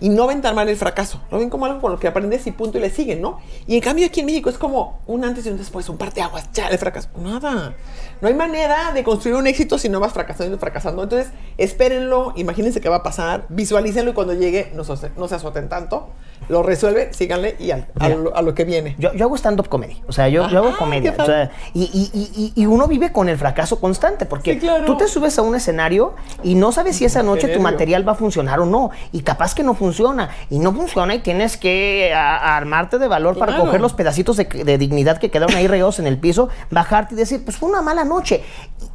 y 0.00 0.08
no 0.08 0.26
ven 0.26 0.40
tan 0.40 0.54
mal 0.54 0.68
el 0.68 0.76
fracaso, 0.76 1.20
lo 1.30 1.38
ven 1.38 1.50
como 1.50 1.66
algo 1.66 1.80
con 1.80 1.92
lo 1.92 1.98
que 1.98 2.08
aprendes 2.08 2.46
y 2.46 2.52
punto 2.52 2.78
y 2.78 2.80
le 2.80 2.90
siguen, 2.90 3.20
¿no? 3.20 3.40
Y 3.66 3.76
en 3.76 3.80
cambio 3.80 4.06
aquí 4.06 4.20
en 4.20 4.26
México 4.26 4.50
es 4.50 4.58
como 4.58 5.00
un 5.06 5.24
antes 5.24 5.46
y 5.46 5.50
un 5.50 5.58
después, 5.58 5.88
un 5.88 5.98
parteaguas, 5.98 6.50
ya, 6.52 6.68
el 6.68 6.78
fracaso. 6.78 7.08
Nada. 7.16 7.74
No 8.20 8.28
hay 8.28 8.34
manera 8.34 8.92
de 8.92 9.04
construir 9.04 9.36
un 9.36 9.46
éxito 9.46 9.78
si 9.78 9.88
no 9.88 10.00
vas 10.00 10.12
fracasando 10.12 10.56
y 10.56 10.58
fracasando. 10.58 11.02
Entonces, 11.02 11.32
espérenlo, 11.58 12.32
imagínense 12.36 12.80
qué 12.80 12.88
va 12.88 12.96
a 12.96 13.02
pasar, 13.02 13.46
visualícenlo 13.48 14.10
y 14.12 14.14
cuando 14.14 14.34
llegue 14.34 14.72
no 14.74 14.84
se, 14.84 15.10
no 15.16 15.28
se 15.28 15.34
azoten 15.34 15.68
tanto, 15.68 16.10
lo 16.48 16.62
resuelven, 16.62 17.12
síganle 17.14 17.54
y 17.58 17.70
al- 17.70 17.86
a, 17.98 18.08
lo, 18.08 18.34
a 18.36 18.42
lo 18.42 18.54
que 18.54 18.64
viene. 18.64 18.96
Yo, 18.98 19.12
yo 19.12 19.26
hago 19.26 19.36
stand-up 19.36 19.68
comedy, 19.68 20.02
o 20.08 20.12
sea, 20.12 20.28
yo, 20.28 20.48
yo 20.48 20.58
hago 20.58 20.68
Ah, 20.74 20.76
comedia. 20.78 21.14
o 21.18 21.24
sea, 21.24 21.50
y, 21.74 21.82
y- 21.84 22.10
y- 22.36 22.52
y- 22.60 22.66
uno 22.66 22.86
vive 22.88 23.12
con 23.12 23.28
el 23.28 23.38
fracaso 23.38 23.80
constante, 23.80 24.26
porque 24.26 24.54
Sí, 24.54 24.60
claro. 24.60 24.84
tú 24.84 24.96
te 24.96 25.06
subes 25.06 25.38
a 25.38 25.42
un 25.42 25.54
escenario 25.54 26.14
y 26.42 26.54
no 26.56 26.72
sabes 26.72 26.96
si 26.96 27.04
esa 27.04 27.22
noche 27.22 27.48
tu 27.48 27.60
material 27.60 28.06
va 28.06 28.12
a 28.12 28.16
funcionar 28.16 28.58
o 28.60 28.66
no. 28.66 28.90
Y 29.12 29.20
capaz 29.22 29.54
que 29.54 29.62
no 29.62 29.74
funciona. 29.74 30.30
Y 30.50 30.58
no 30.58 30.72
funciona 30.72 31.14
y 31.14 31.20
tienes 31.20 31.56
que 31.56 32.12
a- 32.14 32.36
a 32.36 32.56
armarte 32.56 32.98
de 32.98 33.06
valor 33.08 33.38
para 33.38 33.56
coger 33.56 33.80
los 33.80 33.92
pedacitos 33.92 34.36
de, 34.36 34.44
de 34.44 34.78
dignidad 34.78 35.18
que 35.18 35.30
quedaron 35.30 35.54
ahí 35.56 35.66
regados 35.68 35.98
en 36.00 36.06
el 36.06 36.18
piso, 36.18 36.48
bajarte 36.70 37.14
y 37.14 37.16
decir, 37.16 37.44
pues 37.44 37.56
fue 37.56 37.68
una 37.68 37.82
mala 37.82 38.04
noche. 38.04 38.42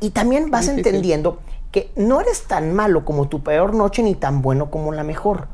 Y, 0.01 0.07
y 0.07 0.09
también 0.09 0.51
vas 0.51 0.65
Difícil. 0.65 0.86
entendiendo 0.88 1.39
que 1.71 1.92
no 1.95 2.21
eres 2.21 2.44
tan 2.44 2.74
malo 2.74 3.03
como 3.06 3.27
tu 3.27 3.44
peor 3.44 3.74
noche 3.74 4.01
ni 4.03 4.15
tan 4.15 4.42
bueno 4.42 4.69
como 4.69 4.92
la 4.94 5.03
mejor. 5.03 5.47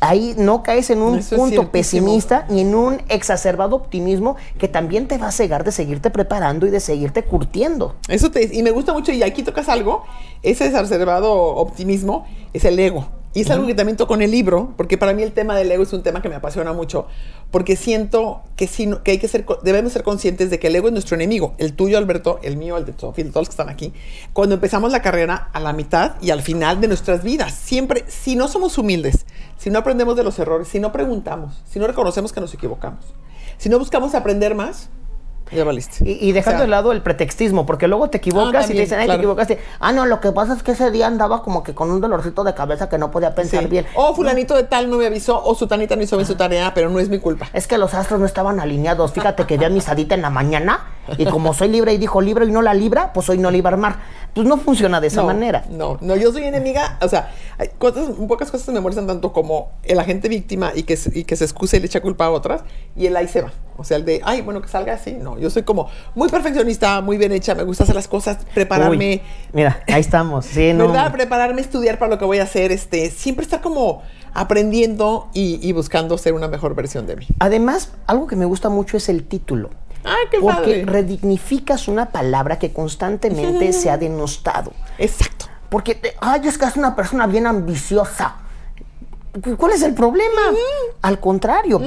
Ahí 0.00 0.34
no 0.38 0.62
caes 0.62 0.90
en 0.90 1.02
un 1.02 1.18
Eso 1.18 1.36
punto 1.36 1.72
pesimista 1.72 2.46
ni 2.48 2.60
en 2.60 2.74
un 2.74 3.02
exacerbado 3.08 3.74
optimismo 3.74 4.36
que 4.58 4.68
también 4.68 5.08
te 5.08 5.18
va 5.18 5.28
a 5.28 5.32
cegar 5.32 5.64
de 5.64 5.72
seguirte 5.72 6.10
preparando 6.10 6.66
y 6.66 6.70
de 6.70 6.78
seguirte 6.78 7.24
curtiendo. 7.24 7.96
Eso 8.06 8.30
te, 8.30 8.48
y 8.54 8.62
me 8.62 8.70
gusta 8.70 8.92
mucho, 8.92 9.10
y 9.10 9.22
aquí 9.24 9.42
tocas 9.42 9.68
algo, 9.68 10.04
ese 10.42 10.66
exacerbado 10.66 11.32
optimismo 11.32 12.26
es 12.52 12.64
el 12.64 12.78
ego. 12.78 13.17
Y 13.34 13.42
es 13.42 13.50
algo 13.50 13.66
que 13.66 13.74
también 13.74 13.96
toco 13.96 14.14
en 14.14 14.22
el 14.22 14.30
libro, 14.30 14.72
porque 14.76 14.96
para 14.96 15.12
mí 15.12 15.22
el 15.22 15.32
tema 15.32 15.54
del 15.54 15.70
ego 15.70 15.82
es 15.82 15.92
un 15.92 16.02
tema 16.02 16.22
que 16.22 16.28
me 16.30 16.34
apasiona 16.34 16.72
mucho, 16.72 17.06
porque 17.50 17.76
siento 17.76 18.42
que, 18.56 18.68
no- 18.86 19.02
que 19.02 19.12
hay 19.12 19.18
que 19.18 19.28
ser, 19.28 19.44
debemos 19.62 19.92
ser 19.92 20.02
conscientes 20.02 20.48
de 20.50 20.58
que 20.58 20.68
el 20.68 20.76
ego 20.76 20.88
es 20.88 20.92
nuestro 20.92 21.14
enemigo, 21.14 21.54
el 21.58 21.74
tuyo, 21.74 21.98
Alberto, 21.98 22.40
el 22.42 22.56
mío, 22.56 22.76
el 22.78 22.86
de 22.86 22.94
Sofía, 22.96 23.24
de 23.24 23.30
todos 23.30 23.42
los 23.42 23.48
que 23.50 23.52
están 23.52 23.68
aquí, 23.68 23.92
cuando 24.32 24.54
empezamos 24.54 24.90
la 24.92 25.02
carrera 25.02 25.50
a 25.52 25.60
la 25.60 25.72
mitad 25.74 26.14
y 26.22 26.30
al 26.30 26.40
final 26.42 26.80
de 26.80 26.88
nuestras 26.88 27.22
vidas. 27.22 27.52
Siempre, 27.54 28.04
si 28.08 28.34
no 28.34 28.48
somos 28.48 28.78
humildes, 28.78 29.26
si 29.58 29.70
no 29.70 29.78
aprendemos 29.78 30.16
de 30.16 30.24
los 30.24 30.38
errores, 30.38 30.66
si 30.66 30.80
no 30.80 30.90
preguntamos, 30.90 31.62
si 31.70 31.78
no 31.78 31.86
reconocemos 31.86 32.32
que 32.32 32.40
nos 32.40 32.52
equivocamos, 32.54 33.04
si 33.58 33.68
no 33.68 33.78
buscamos 33.78 34.14
aprender 34.14 34.54
más, 34.54 34.88
ya 35.52 35.64
valiste. 35.64 36.08
Y, 36.08 36.28
y 36.28 36.32
dejando 36.32 36.56
O 36.56 36.58
sea, 36.58 36.64
de 36.66 36.70
lado 36.70 36.92
el 36.92 37.02
pretextismo, 37.02 37.66
porque 37.66 37.88
luego 37.88 38.10
te 38.10 38.18
equivocas 38.18 38.66
Ah, 38.68 38.72
y 38.72 38.74
te 38.74 38.80
dicen, 38.82 38.98
ay, 38.98 39.06
claro. 39.06 39.18
te 39.18 39.22
equivocaste. 39.24 39.58
Ah, 39.80 39.92
no, 39.92 40.06
lo 40.06 40.20
que 40.20 40.32
pasa 40.32 40.54
es 40.54 40.62
que 40.62 40.72
ese 40.72 40.90
día 40.90 41.06
andaba 41.06 41.42
como 41.42 41.62
que 41.62 41.74
con 41.74 41.90
un 41.90 42.00
dolorcito 42.00 42.44
de 42.44 42.54
cabeza 42.54 42.88
que 42.88 42.98
no 42.98 43.10
podía 43.10 43.34
pensar 43.34 43.60
Sí. 43.60 43.66
bien. 43.66 43.86
O 43.94 44.14
fulanito 44.14 44.54
de 44.54 44.64
tal 44.64 44.90
no 44.90 44.96
me 44.98 45.06
avisó, 45.06 45.42
o 45.44 45.54
sutanita 45.54 45.96
no 45.96 46.02
hizo 46.02 46.16
bien 46.16 46.26
su 46.26 46.34
tarea, 46.36 46.72
pero 46.74 46.90
no 46.90 46.98
es 47.00 47.08
mi 47.08 47.18
culpa. 47.18 47.48
Es 47.52 47.66
que 47.66 47.78
los 47.78 47.94
astros 47.94 48.20
no 48.20 48.26
estaban 48.26 48.60
alineados. 48.60 49.12
Fíjate 49.12 49.44
que 49.46 49.56
vi 49.58 49.64
a 49.64 49.70
mi 49.70 49.80
sadita 49.80 50.14
en 50.14 50.22
la 50.22 50.30
mañana 50.30 50.80
y 51.16 51.24
como 51.26 51.54
soy 51.54 51.68
libre 51.68 51.92
y 51.94 51.98
dijo 51.98 52.20
libre 52.20 52.44
y 52.46 52.50
no 52.50 52.60
la 52.62 52.74
libra, 52.74 53.12
pues 53.12 53.28
hoy 53.28 53.38
no 53.38 53.50
libra 53.50 53.76
mar. 53.76 53.96
Pues 54.34 54.46
no 54.46 54.58
funciona 54.58 55.00
de 55.00 55.06
esa 55.06 55.22
no, 55.22 55.28
manera. 55.28 55.64
No, 55.70 55.96
no, 56.00 56.14
yo 56.14 56.30
soy 56.32 56.44
enemiga, 56.44 56.98
o 57.00 57.08
sea, 57.08 57.32
hay 57.56 57.68
cosas, 57.78 58.10
pocas 58.28 58.50
cosas 58.50 58.72
me 58.74 58.80
molestan 58.80 59.06
tanto 59.06 59.32
como 59.32 59.70
el 59.82 59.98
agente 59.98 60.28
víctima 60.28 60.72
y 60.74 60.82
que, 60.82 60.96
se- 60.96 61.18
y 61.18 61.24
que 61.24 61.34
se 61.34 61.44
excuse 61.44 61.76
y 61.78 61.80
le 61.80 61.86
echa 61.86 62.00
culpa 62.02 62.26
a 62.26 62.30
otras, 62.30 62.62
y 62.94 63.06
el 63.06 63.16
ahí 63.16 63.26
se 63.26 63.40
va. 63.42 63.52
O 63.76 63.84
sea, 63.84 63.96
el 63.96 64.04
de, 64.04 64.20
ay, 64.24 64.42
bueno, 64.42 64.60
que 64.60 64.68
salga 64.68 64.92
así. 64.94 65.12
No, 65.12 65.38
yo 65.38 65.50
soy 65.50 65.62
como 65.62 65.88
muy 66.14 66.28
perfeccionista, 66.28 67.00
muy 67.00 67.16
bien 67.16 67.32
hecha, 67.32 67.54
me 67.54 67.62
gusta 67.62 67.84
hacer 67.84 67.94
las 67.94 68.08
cosas, 68.08 68.38
prepararme. 68.52 68.96
Uy, 68.96 69.22
mira, 69.52 69.82
ahí 69.86 70.00
estamos. 70.00 70.44
Sí, 70.46 70.72
no. 70.72 70.88
¿Verdad? 70.88 71.12
Prepararme, 71.12 71.60
estudiar 71.60 71.98
para 71.98 72.10
lo 72.10 72.18
que 72.18 72.24
voy 72.24 72.38
a 72.38 72.42
hacer, 72.42 72.70
este, 72.72 73.10
siempre 73.10 73.44
estar 73.44 73.60
como 73.60 74.02
aprendiendo 74.34 75.28
y, 75.34 75.58
y 75.66 75.72
buscando 75.72 76.16
ser 76.18 76.32
una 76.34 76.48
mejor 76.48 76.74
versión 76.74 77.06
de 77.06 77.16
mí. 77.16 77.26
Además, 77.38 77.92
algo 78.06 78.26
que 78.26 78.36
me 78.36 78.44
gusta 78.44 78.68
mucho 78.68 78.96
es 78.96 79.08
el 79.08 79.24
título. 79.24 79.70
¡Ay, 80.04 80.26
qué 80.30 80.38
Porque 80.40 80.56
padre! 80.56 80.84
redignificas 80.86 81.88
una 81.88 82.06
palabra 82.06 82.58
que 82.58 82.72
constantemente 82.72 83.72
se 83.72 83.90
ha 83.90 83.98
denostado. 83.98 84.72
Exacto. 84.98 85.46
Porque, 85.68 85.94
te- 85.94 86.14
ay, 86.20 86.40
es 86.46 86.56
que 86.56 86.64
es 86.64 86.76
una 86.76 86.96
persona 86.96 87.26
bien 87.26 87.46
ambiciosa. 87.46 88.36
¿Cuál 89.56 89.72
es 89.72 89.82
el 89.82 89.94
problema? 89.94 90.40
Al 91.02 91.20
contrario. 91.20 91.80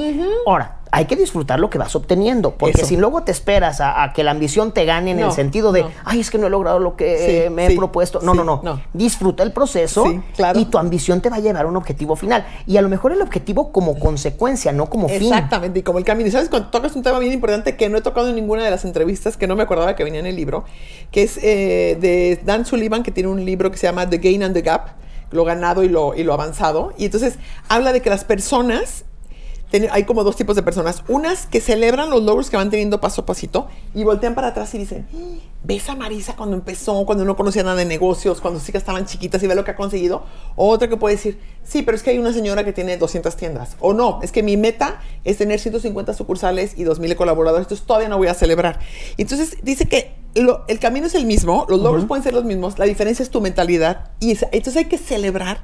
Ahora, 0.45 0.77
hay 0.93 1.05
que 1.05 1.15
disfrutar 1.15 1.59
lo 1.59 1.69
que 1.69 1.77
vas 1.77 1.95
obteniendo, 1.95 2.51
porque 2.51 2.79
Eso. 2.81 2.87
si 2.87 2.97
luego 2.97 3.23
te 3.23 3.31
esperas 3.31 3.79
a, 3.79 4.03
a 4.03 4.11
que 4.13 4.23
la 4.25 4.31
ambición 4.31 4.73
te 4.73 4.83
gane 4.83 5.11
en 5.11 5.21
No, 5.21 5.27
el 5.27 5.31
sentido 5.31 5.71
de, 5.71 5.83
no. 5.83 5.91
ay, 6.03 6.19
es 6.19 6.29
que 6.29 6.37
no 6.37 6.47
he 6.47 6.49
logrado 6.49 6.79
lo 6.79 6.95
que 6.97 7.17
Sí, 7.17 7.23
eh, 7.45 7.49
me 7.49 7.67
sí, 7.67 7.73
he 7.73 7.77
propuesto. 7.77 8.19
No, 8.21 8.33
sí, 8.33 8.37
no, 8.39 8.43
no, 8.43 8.59
no. 8.61 8.81
Disfruta 8.93 9.41
el 9.43 9.53
proceso 9.53 10.03
claro. 10.35 10.59
y 10.59 10.65
tu 10.65 10.77
ambición 10.77 11.21
te 11.21 11.29
va 11.29 11.37
a 11.37 11.39
llevar 11.39 11.65
a 11.65 11.67
un 11.69 11.77
objetivo 11.77 12.15
final. 12.15 12.45
Y 12.67 12.75
a 12.77 12.81
lo 12.81 12.89
mejor 12.89 13.13
el 13.13 13.21
objetivo 13.21 13.71
como 13.71 13.97
consecuencia, 13.99 14.71
no 14.73 14.87
como 14.87 15.07
fin. 15.07 15.21
Exactamente, 15.31 15.79
y 15.79 15.83
como 15.83 15.97
el 15.97 16.03
camino. 16.03 16.27
Y 16.27 16.31
sabes, 16.31 16.49
cuando 16.49 16.69
tocas 16.69 16.95
un 16.95 17.03
tema 17.03 17.19
bien 17.19 17.31
importante 17.31 17.77
que 17.77 17.87
no 17.87 17.97
he 17.97 18.01
tocado 18.01 18.27
en 18.29 18.35
ninguna 18.35 18.63
de 18.63 18.71
las 18.71 18.83
entrevistas, 18.83 19.37
que 19.37 19.47
no 19.47 19.55
me 19.55 19.63
acordaba 19.63 19.95
que 19.95 20.03
venía 20.03 20.19
en 20.19 20.25
el 20.27 20.35
libro, 20.35 20.65
que 21.11 21.23
es 21.23 21.37
eh, 21.37 21.97
de 22.01 22.39
Dan 22.43 22.65
Sullivan, 22.65 23.03
que 23.03 23.11
tiene 23.11 23.29
un 23.29 23.45
libro 23.45 23.71
que 23.71 23.77
se 23.77 23.87
llama 23.87 24.09
The 24.09 24.17
Gain 24.17 24.43
and 24.43 24.53
the 24.53 24.61
Gap, 24.61 24.87
lo 25.31 25.45
ganado 25.45 25.83
y 25.83 25.87
lo, 25.89 26.13
y 26.15 26.23
lo 26.23 26.33
avanzado. 26.33 26.91
Y 26.97 27.05
entonces 27.05 27.35
habla 27.69 27.93
de 27.93 28.01
que 28.01 28.09
las 28.09 28.25
personas, 28.25 29.05
ten- 29.71 29.87
hay 29.91 30.03
como 30.03 30.23
dos 30.23 30.35
tipos 30.35 30.55
de 30.55 30.61
personas, 30.61 31.03
unas 31.07 31.47
que 31.47 31.59
celebran 31.61 32.09
los 32.11 32.21
logros 32.21 32.49
que 32.51 32.57
van 32.57 32.69
teniendo 32.69 33.01
paso 33.01 33.21
a 33.21 33.25
pasito 33.25 33.67
y 33.95 34.03
voltean 34.03 34.35
para 34.35 34.49
atrás 34.49 34.73
y 34.75 34.77
dicen, 34.77 35.07
"Mm, 35.11 35.37
¿ves 35.63 35.89
a 35.89 35.95
Marisa 35.95 36.35
cuando 36.35 36.55
empezó, 36.55 37.05
cuando 37.05 37.25
no 37.25 37.35
conocía 37.35 37.63
nada 37.63 37.77
de 37.77 37.85
negocios, 37.85 38.41
cuando 38.41 38.59
sus 38.59 38.69
hijas 38.69 38.81
estaban 38.83 39.05
chiquitas 39.05 39.41
y 39.41 39.47
ve 39.47 39.55
lo 39.55 39.63
que 39.65 39.71
ha 39.71 39.75
conseguido? 39.75 40.23
O 40.55 40.69
otra 40.69 40.87
que 40.89 40.97
puede 40.97 41.15
decir, 41.15 41.39
sí, 41.63 41.81
pero 41.81 41.95
es 41.95 42.03
que 42.03 42.11
hay 42.11 42.19
una 42.19 42.33
señora 42.33 42.63
que 42.63 42.73
tiene 42.73 42.97
200 42.97 43.35
tiendas. 43.37 43.77
O 43.79 43.93
no, 43.93 44.19
es 44.21 44.31
que 44.31 44.43
mi 44.43 44.57
meta 44.57 44.99
es 45.23 45.37
tener 45.37 45.59
150 45.59 46.13
sucursales 46.13 46.73
y 46.77 46.83
2.000 46.83 47.15
colaboradores, 47.15 47.65
entonces 47.65 47.87
todavía 47.87 48.09
no 48.09 48.17
voy 48.17 48.27
a 48.27 48.33
celebrar. 48.33 48.79
Entonces 49.17 49.57
dice 49.63 49.87
que 49.87 50.13
lo- 50.35 50.63
el 50.67 50.79
camino 50.79 51.07
es 51.07 51.15
el 51.15 51.25
mismo, 51.25 51.65
los 51.69 51.79
logros 51.81 52.05
pueden 52.05 52.23
ser 52.23 52.33
los 52.33 52.43
mismos, 52.45 52.77
la 52.77 52.85
diferencia 52.85 53.23
es 53.23 53.29
tu 53.29 53.41
mentalidad 53.41 54.11
y 54.19 54.31
es- 54.31 54.43
entonces 54.51 54.77
hay 54.77 54.85
que 54.85 54.97
celebrar 54.97 55.63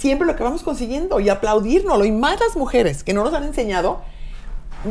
siempre 0.00 0.26
lo 0.26 0.34
que 0.34 0.42
vamos 0.42 0.62
consiguiendo 0.62 1.20
y 1.20 1.28
aplaudirnoslo. 1.28 2.04
Y 2.04 2.12
más 2.12 2.40
las 2.40 2.56
mujeres 2.56 3.04
que 3.04 3.12
no 3.12 3.22
nos 3.22 3.34
han 3.34 3.44
enseñado 3.44 4.00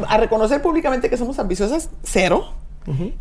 a 0.07 0.17
reconocer 0.17 0.61
públicamente 0.61 1.09
que 1.09 1.17
somos 1.17 1.39
ambiciosas, 1.39 1.89
cero. 2.03 2.53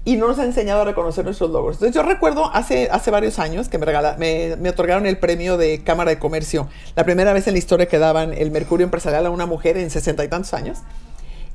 Y 0.07 0.17
no 0.17 0.29
nos 0.29 0.39
han 0.39 0.47
enseñado 0.47 0.81
a 0.81 0.85
reconocer 0.85 1.27
nuestros 1.27 1.51
logros. 1.51 1.77
Entonces 1.77 1.95
yo 1.95 2.03
recuerdo 2.03 2.51
hace, 2.55 2.89
hace 2.91 3.11
varios 3.11 3.39
años 3.39 3.69
que 3.69 3.77
me, 3.77 3.85
regala- 3.85 4.17
me, 4.17 4.57
me 4.57 4.71
otorgaron 4.71 5.05
el 5.05 5.19
premio 5.19 5.59
de 5.59 5.83
Cámara 5.85 6.11
de 6.11 6.19
Comercio. 6.19 6.69
La 6.97 7.05
primera 7.05 7.35
vez 7.35 7.47
en 7.49 7.53
la 7.53 7.59
historia 7.59 7.87
que 7.87 7.99
daban 7.99 8.33
el 8.33 8.51
Mercurio 8.51 8.85
Empresarial 8.85 9.27
a 9.27 9.31
una 9.31 9.45
mujer 9.45 9.77
en 9.77 9.91
sesenta 9.91 10.25
y 10.25 10.29
tantos 10.29 10.55
años. 10.55 10.79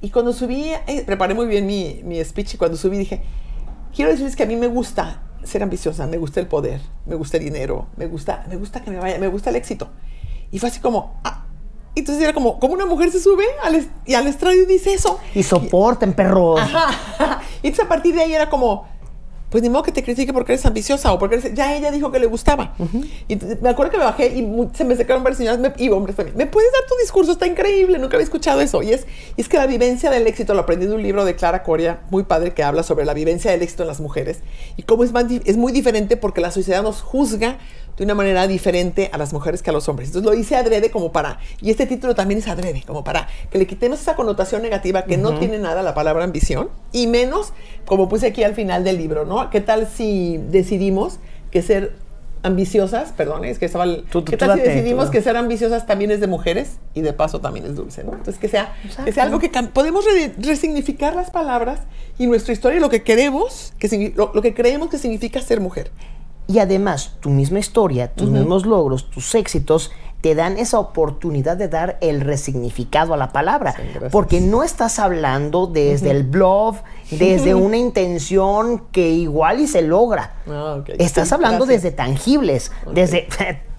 Y 0.02 0.12
cuando 0.12 0.32
subí, 0.32 0.70
eh, 0.86 1.04
preparé 1.08 1.34
muy 1.34 1.48
bien 1.48 1.66
mi, 1.66 2.02
mi 2.04 2.24
speech 2.24 2.54
y 2.54 2.58
cuando 2.58 2.78
subí 2.78 2.98
dije, 3.00 3.24
quiero 3.96 4.12
decirles 4.12 4.36
que 4.36 4.44
a 4.44 4.48
mí 4.48 4.58
me 4.58 4.68
gusta 4.68 5.24
ser 5.44 5.64
ambiciosa, 5.64 6.06
me 6.06 6.18
gusta 6.18 6.40
el 6.40 6.46
poder, 6.48 6.82
me 7.08 7.16
gusta 7.16 7.38
el 7.38 7.46
dinero, 7.46 7.88
me 7.98 8.06
gusta, 8.06 8.46
me 8.48 8.58
gusta 8.58 8.82
que 8.84 8.92
me 8.92 8.98
vaya, 9.00 9.18
me 9.18 9.28
gusta 9.28 9.50
el 9.50 9.56
éxito. 9.56 9.90
Y 10.54 10.60
fue 10.60 10.70
así 10.70 10.80
como, 10.80 11.20
ah, 11.26 11.46
entonces 11.96 12.24
era 12.24 12.34
como, 12.34 12.60
como 12.60 12.74
una 12.74 12.86
mujer 12.86 13.12
se 13.12 13.20
sube 13.20 13.44
al, 13.62 13.86
y 14.06 14.14
al 14.14 14.26
estrado 14.28 14.56
y 14.56 14.66
dice 14.66 14.94
eso. 14.94 15.20
Y 15.36 15.44
soporten, 15.44 16.14
perros. 16.14 16.62
Ajá. 16.62 17.42
Y 17.62 17.68
entonces 17.68 17.86
a 17.86 17.90
partir 17.90 18.16
de 18.16 18.22
ahí 18.22 18.34
era 18.34 18.50
como, 18.50 18.88
pues 19.50 19.62
ni 19.62 19.70
modo 19.70 19.84
que 19.84 19.92
te 19.92 20.02
critique 20.04 20.34
porque 20.34 20.54
eres 20.54 20.66
ambiciosa 20.66 21.14
o 21.14 21.20
porque 21.20 21.36
eres- 21.36 21.54
ya 21.54 21.76
ella 21.76 21.92
dijo 21.92 22.12
que 22.12 22.18
le 22.18 22.26
gustaba. 22.26 22.74
Y 23.28 23.34
entonces 23.34 23.62
me 23.62 23.70
acuerdo 23.70 23.92
que 23.92 23.98
me 24.00 24.04
bajé 24.06 24.26
y 24.36 24.68
se 24.74 24.84
me 24.84 24.96
secaron 24.96 25.22
varias 25.24 25.38
señoras 25.38 25.60
me- 25.60 25.74
y 25.78 25.90
hombres 25.90 26.16
también. 26.16 26.36
¿Me 26.36 26.48
puedes 26.48 26.72
dar 26.72 26.82
tu 26.90 26.96
discurso? 27.02 27.34
Está 27.34 27.46
increíble, 27.46 28.00
nunca 28.00 28.16
había 28.18 28.24
escuchado 28.24 28.62
eso. 28.62 28.82
Y 28.82 28.94
es, 28.94 29.06
y 29.38 29.42
es 29.42 29.48
que 29.48 29.58
la 29.58 29.68
vivencia 29.68 30.10
del 30.10 30.26
éxito, 30.26 30.56
lo 30.56 30.62
aprendí 30.62 30.88
de 30.88 30.96
un 30.96 31.04
libro 31.04 31.24
de 31.26 31.36
Clara 31.36 31.62
Coria, 31.62 32.02
muy 32.10 32.24
padre, 32.24 32.56
que 32.56 32.64
habla 32.64 32.82
sobre 32.82 33.06
la 33.06 33.14
vivencia 33.14 33.52
del 33.52 33.62
éxito 33.62 33.84
en 33.84 33.88
las 33.90 34.00
mujeres 34.00 34.40
y 34.78 34.82
cómo 34.84 35.04
es, 35.04 35.12
más 35.12 35.26
es 35.46 35.58
muy 35.58 35.72
diferente 35.72 36.18
porque 36.18 36.42
la 36.42 36.50
sociedad 36.50 36.82
nos 36.82 37.02
juzga 37.04 37.60
de 37.98 38.04
una 38.04 38.16
manera 38.16 38.48
diferente 38.48 39.10
a 39.14 39.18
las 39.18 39.34
mujeres 39.34 39.62
que 39.62 39.70
a 39.70 39.74
los 39.74 39.88
hombres. 39.90 40.10
Entonces 40.10 40.32
lo 40.32 40.38
hice 40.38 40.56
adrede 40.56 40.90
como 40.92 41.12
para, 41.12 41.40
y 41.62 41.70
este 41.72 41.86
título 41.86 42.16
también 42.16 42.40
es 42.40 42.48
adrede, 42.48 42.84
como 42.88 43.04
para 43.04 43.28
que 43.52 43.58
le 43.58 43.68
quitemos 43.68 44.02
esa 44.02 44.16
connotación 44.16 44.62
negativa 44.62 45.04
que 45.06 45.18
no 45.18 45.38
tiene 45.40 45.60
nada 45.60 45.84
la 45.84 45.94
palabra 45.94 46.24
ambición, 46.24 46.70
y 46.92 47.08
menos, 47.08 47.54
como 47.86 48.10
puse 48.10 48.28
aquí 48.28 48.44
al 48.44 48.56
final 48.56 48.84
del 48.84 48.98
libro, 48.98 49.26
¿no? 49.26 49.50
¿Qué 49.50 49.62
tal 49.62 49.88
si 49.88 50.38
decidimos 50.50 51.20
que 51.52 51.62
ser 51.62 51.96
ambiciosas, 52.46 53.14
perdón, 53.14 53.46
es 53.46 53.58
que 53.58 53.66
estaba 53.66 53.86
el- 53.86 54.04
Tú- 54.04 54.22
tú- 54.22 54.32
¿Qué 54.32 54.38
tal 54.38 54.60
si 54.60 54.66
decidimos 54.68 55.06
tú 55.06 55.12
que 55.12 55.22
ser 55.22 55.38
ambiciosas 55.38 55.86
también 55.88 56.12
es 56.12 56.20
de 56.20 56.28
mujeres 56.28 56.72
y 56.94 57.00
de 57.00 57.14
paso 57.14 57.40
también 57.40 57.66
es 57.66 57.76
dulce, 57.76 58.04
¿no? 58.04 58.12
Entonces 58.12 58.38
que 58.38 58.50
sea, 58.50 58.74
que 59.06 59.14
sea 59.14 59.24
algo 59.24 59.40
que 59.40 59.50
podemos 59.74 60.04
re- 60.04 60.34
resignificar 60.40 61.16
las 61.16 61.32
palabras 61.32 61.80
y 62.20 62.28
nuestra 62.28 62.52
historia, 62.52 62.82
lo 62.82 62.90
que 62.90 63.02
queremos, 63.02 63.72
que, 63.80 64.14
lo 64.16 64.42
que 64.42 64.54
creemos 64.54 64.90
que 64.90 64.98
significa 64.98 65.42
ser 65.42 65.62
mujer. 65.62 65.92
Y 66.48 66.60
además, 66.60 67.14
tu 67.20 67.30
misma 67.30 67.60
historia, 67.60 68.12
tus 68.14 68.30
mismos 68.30 68.66
logros, 68.66 69.10
tus 69.10 69.34
éxitos, 69.36 69.92
te 70.22 70.36
dan 70.36 70.58
esa 70.58 70.80
oportunidad 70.80 71.58
de 71.58 71.68
dar 71.68 71.98
el 72.00 72.22
resignificado 72.22 73.14
a 73.14 73.18
la 73.18 73.34
palabra. 73.34 73.74
Sí, 73.76 73.84
porque 74.12 74.40
no 74.40 74.64
estás 74.64 75.00
hablando 75.00 75.68
desde 75.68 76.12
el 76.12 76.24
blog, 76.24 76.76
desde 77.12 77.56
una 77.56 77.76
intención 77.78 78.84
que 78.92 79.10
igual 79.10 79.60
y 79.60 79.68
se 79.68 79.82
logra. 79.82 80.36
Ah. 80.50 80.80
Estás 80.98 81.28
Sí, 81.28 81.34
hablando 81.34 81.66
gracias. 81.66 81.84
desde 81.84 81.96
tangibles, 81.96 82.72
desde, 82.94 83.28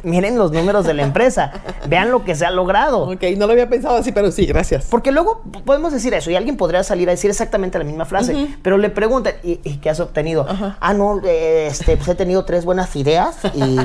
miren 0.05 0.39
los 0.39 0.53
números 0.53 0.85
de 0.87 0.95
la 0.95 1.03
empresa, 1.03 1.53
vean 1.89 2.11
lo 2.11 2.25
que 2.25 2.35
se 2.35 2.47
ha 2.47 2.51
logrado. 2.51 3.11
Ok, 3.11 3.23
no 3.37 3.47
lo 3.47 3.53
había 3.53 3.69
pensado 3.69 3.97
así, 3.97 4.13
pero 4.13 4.31
sí, 4.31 4.47
gracias. 4.47 4.85
Porque 4.91 5.11
luego 5.11 5.43
podemos 5.65 5.93
decir 5.93 6.15
eso 6.15 6.31
y 6.31 6.37
alguien 6.37 6.57
podría 6.57 6.85
salir 6.85 7.09
a 7.09 7.13
decir 7.13 7.31
exactamente 7.31 7.79
la 7.79 7.85
misma 7.85 8.05
frase, 8.05 8.55
pero 8.63 8.79
le 8.79 8.91
preguntan, 8.91 9.35
¿y, 9.43 9.61
y 9.65 9.79
qué 9.79 9.91
has 9.91 10.01
obtenido? 10.01 10.47
Ah, 10.81 10.95
no, 10.95 11.21
eh, 11.25 11.67
este, 11.71 11.97
pues 11.97 12.09
he 12.09 12.15
tenido 12.15 12.45
tres 12.45 12.65
buenas 12.65 12.95
ideas 12.97 13.37
y 13.55 13.79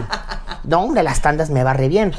no, 0.65 0.93
de 0.93 1.03
las 1.03 1.21
tandas 1.21 1.49
me 1.49 1.63
va 1.63 1.73
re 1.73 1.87
bien. 1.87 2.13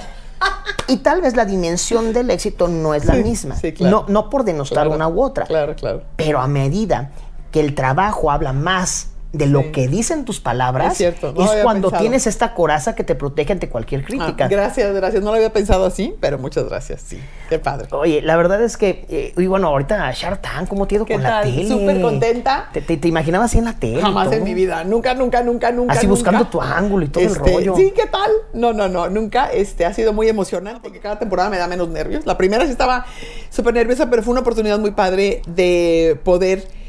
Y 0.89 0.97
tal 0.99 1.21
vez 1.21 1.37
la 1.37 1.45
dimensión 1.45 2.13
del 2.13 2.31
éxito 2.31 2.67
no 2.67 2.95
es 2.95 3.05
la 3.05 3.15
Sí, 3.15 3.23
misma. 3.23 3.55
sí, 3.57 3.73
claro. 3.73 4.05
no, 4.09 4.13
no 4.13 4.31
por 4.31 4.45
denostar 4.45 4.85
Claro, 4.87 4.93
una 4.97 5.07
u 5.09 5.23
otra. 5.23 5.45
Claro, 5.47 5.75
claro. 5.77 6.03
Pero 6.17 6.41
a 6.41 6.49
medida 6.49 7.11
que 7.53 7.61
el 7.61 7.75
trabajo 7.75 8.31
habla 8.31 8.53
más 8.53 9.09
de 9.33 9.47
lo 9.47 9.71
que 9.71 9.87
dicen 9.87 10.25
tus 10.25 10.41
palabras, 10.41 10.93
Es 10.93 10.99
cierto, 10.99 11.33
no 11.33 11.53
es 11.53 11.63
cuando 11.63 11.89
pensado. 11.89 12.01
tienes 12.03 12.27
esta 12.27 12.53
coraza 12.55 12.97
que 12.97 13.05
te 13.05 13.15
protege 13.15 13.53
ante 13.53 13.69
cualquier 13.69 14.01
Ah, 14.01 14.05
crítica. 14.07 14.49
gracias, 14.49 14.93
gracias. 14.93 15.23
No 15.23 15.31
lo 15.31 15.37
había 15.37 15.53
pensado 15.53 15.85
así, 15.87 16.15
pero 16.21 16.37
muchas 16.39 16.69
gracias. 16.69 17.03
Sí, 17.07 17.21
qué 17.49 17.61
padre. 17.61 17.87
Oye, 17.93 18.23
la 18.23 18.37
verdad 18.37 18.61
es 18.63 18.77
que, 18.77 19.07
eh, 19.09 19.33
y 19.37 19.47
bueno, 19.47 19.69
ahorita 19.69 20.11
Shark 20.13 20.43
Tank, 20.43 20.69
¿cómo 20.69 20.87
te 20.89 20.95
ha 20.95 20.97
ido 20.97 21.05
¿Qué 21.05 21.15
con 21.15 21.23
la 21.23 21.43
tele? 21.43 21.69
Súper 21.69 22.01
contenta. 22.01 22.71
¿Te, 22.73 22.81
te, 22.81 22.97
te 22.97 23.07
imaginabas 23.07 23.51
así 23.51 23.59
en 23.59 23.67
la 23.67 23.75
tele? 23.79 24.01
Jamás 24.03 24.33
en 24.33 24.43
mi 24.43 24.53
vida, 24.55 24.83
nunca, 24.83 25.15
nunca, 25.15 25.43
nunca, 25.45 25.71
nunca. 25.71 25.93
Así 25.93 26.07
nunca. 26.09 26.19
buscando 26.19 26.47
tu 26.49 26.61
ángulo 26.61 27.05
y 27.05 27.09
todo 27.09 27.23
el 27.23 27.31
Este, 27.31 27.53
rollo. 27.53 27.77
Sí, 27.77 27.93
¿qué 27.95 28.07
tal? 28.07 28.31
No, 28.53 28.73
no, 28.73 28.89
no, 28.89 29.09
nunca. 29.09 29.47
Este, 29.53 29.87
ha 29.87 29.95
sido 29.95 30.13
muy 30.13 30.29
emocionante 30.29 30.81
porque 30.83 30.99
cada 30.99 31.21
temporada 31.21 31.51
me 31.51 31.57
da 31.59 31.69
menos 31.69 31.89
nervios. 31.89 32.27
La 32.27 32.37
primera 32.37 32.65
sí 32.65 32.73
estaba 32.73 33.07
súper 33.49 33.75
nerviosa, 33.75 34.11
pero 34.11 34.25
fue 34.25 34.33
una 34.33 34.41
oportunidad 34.41 34.81
muy 34.81 34.91
padre 34.91 35.43
de 35.47 36.19
poder. 36.25 36.80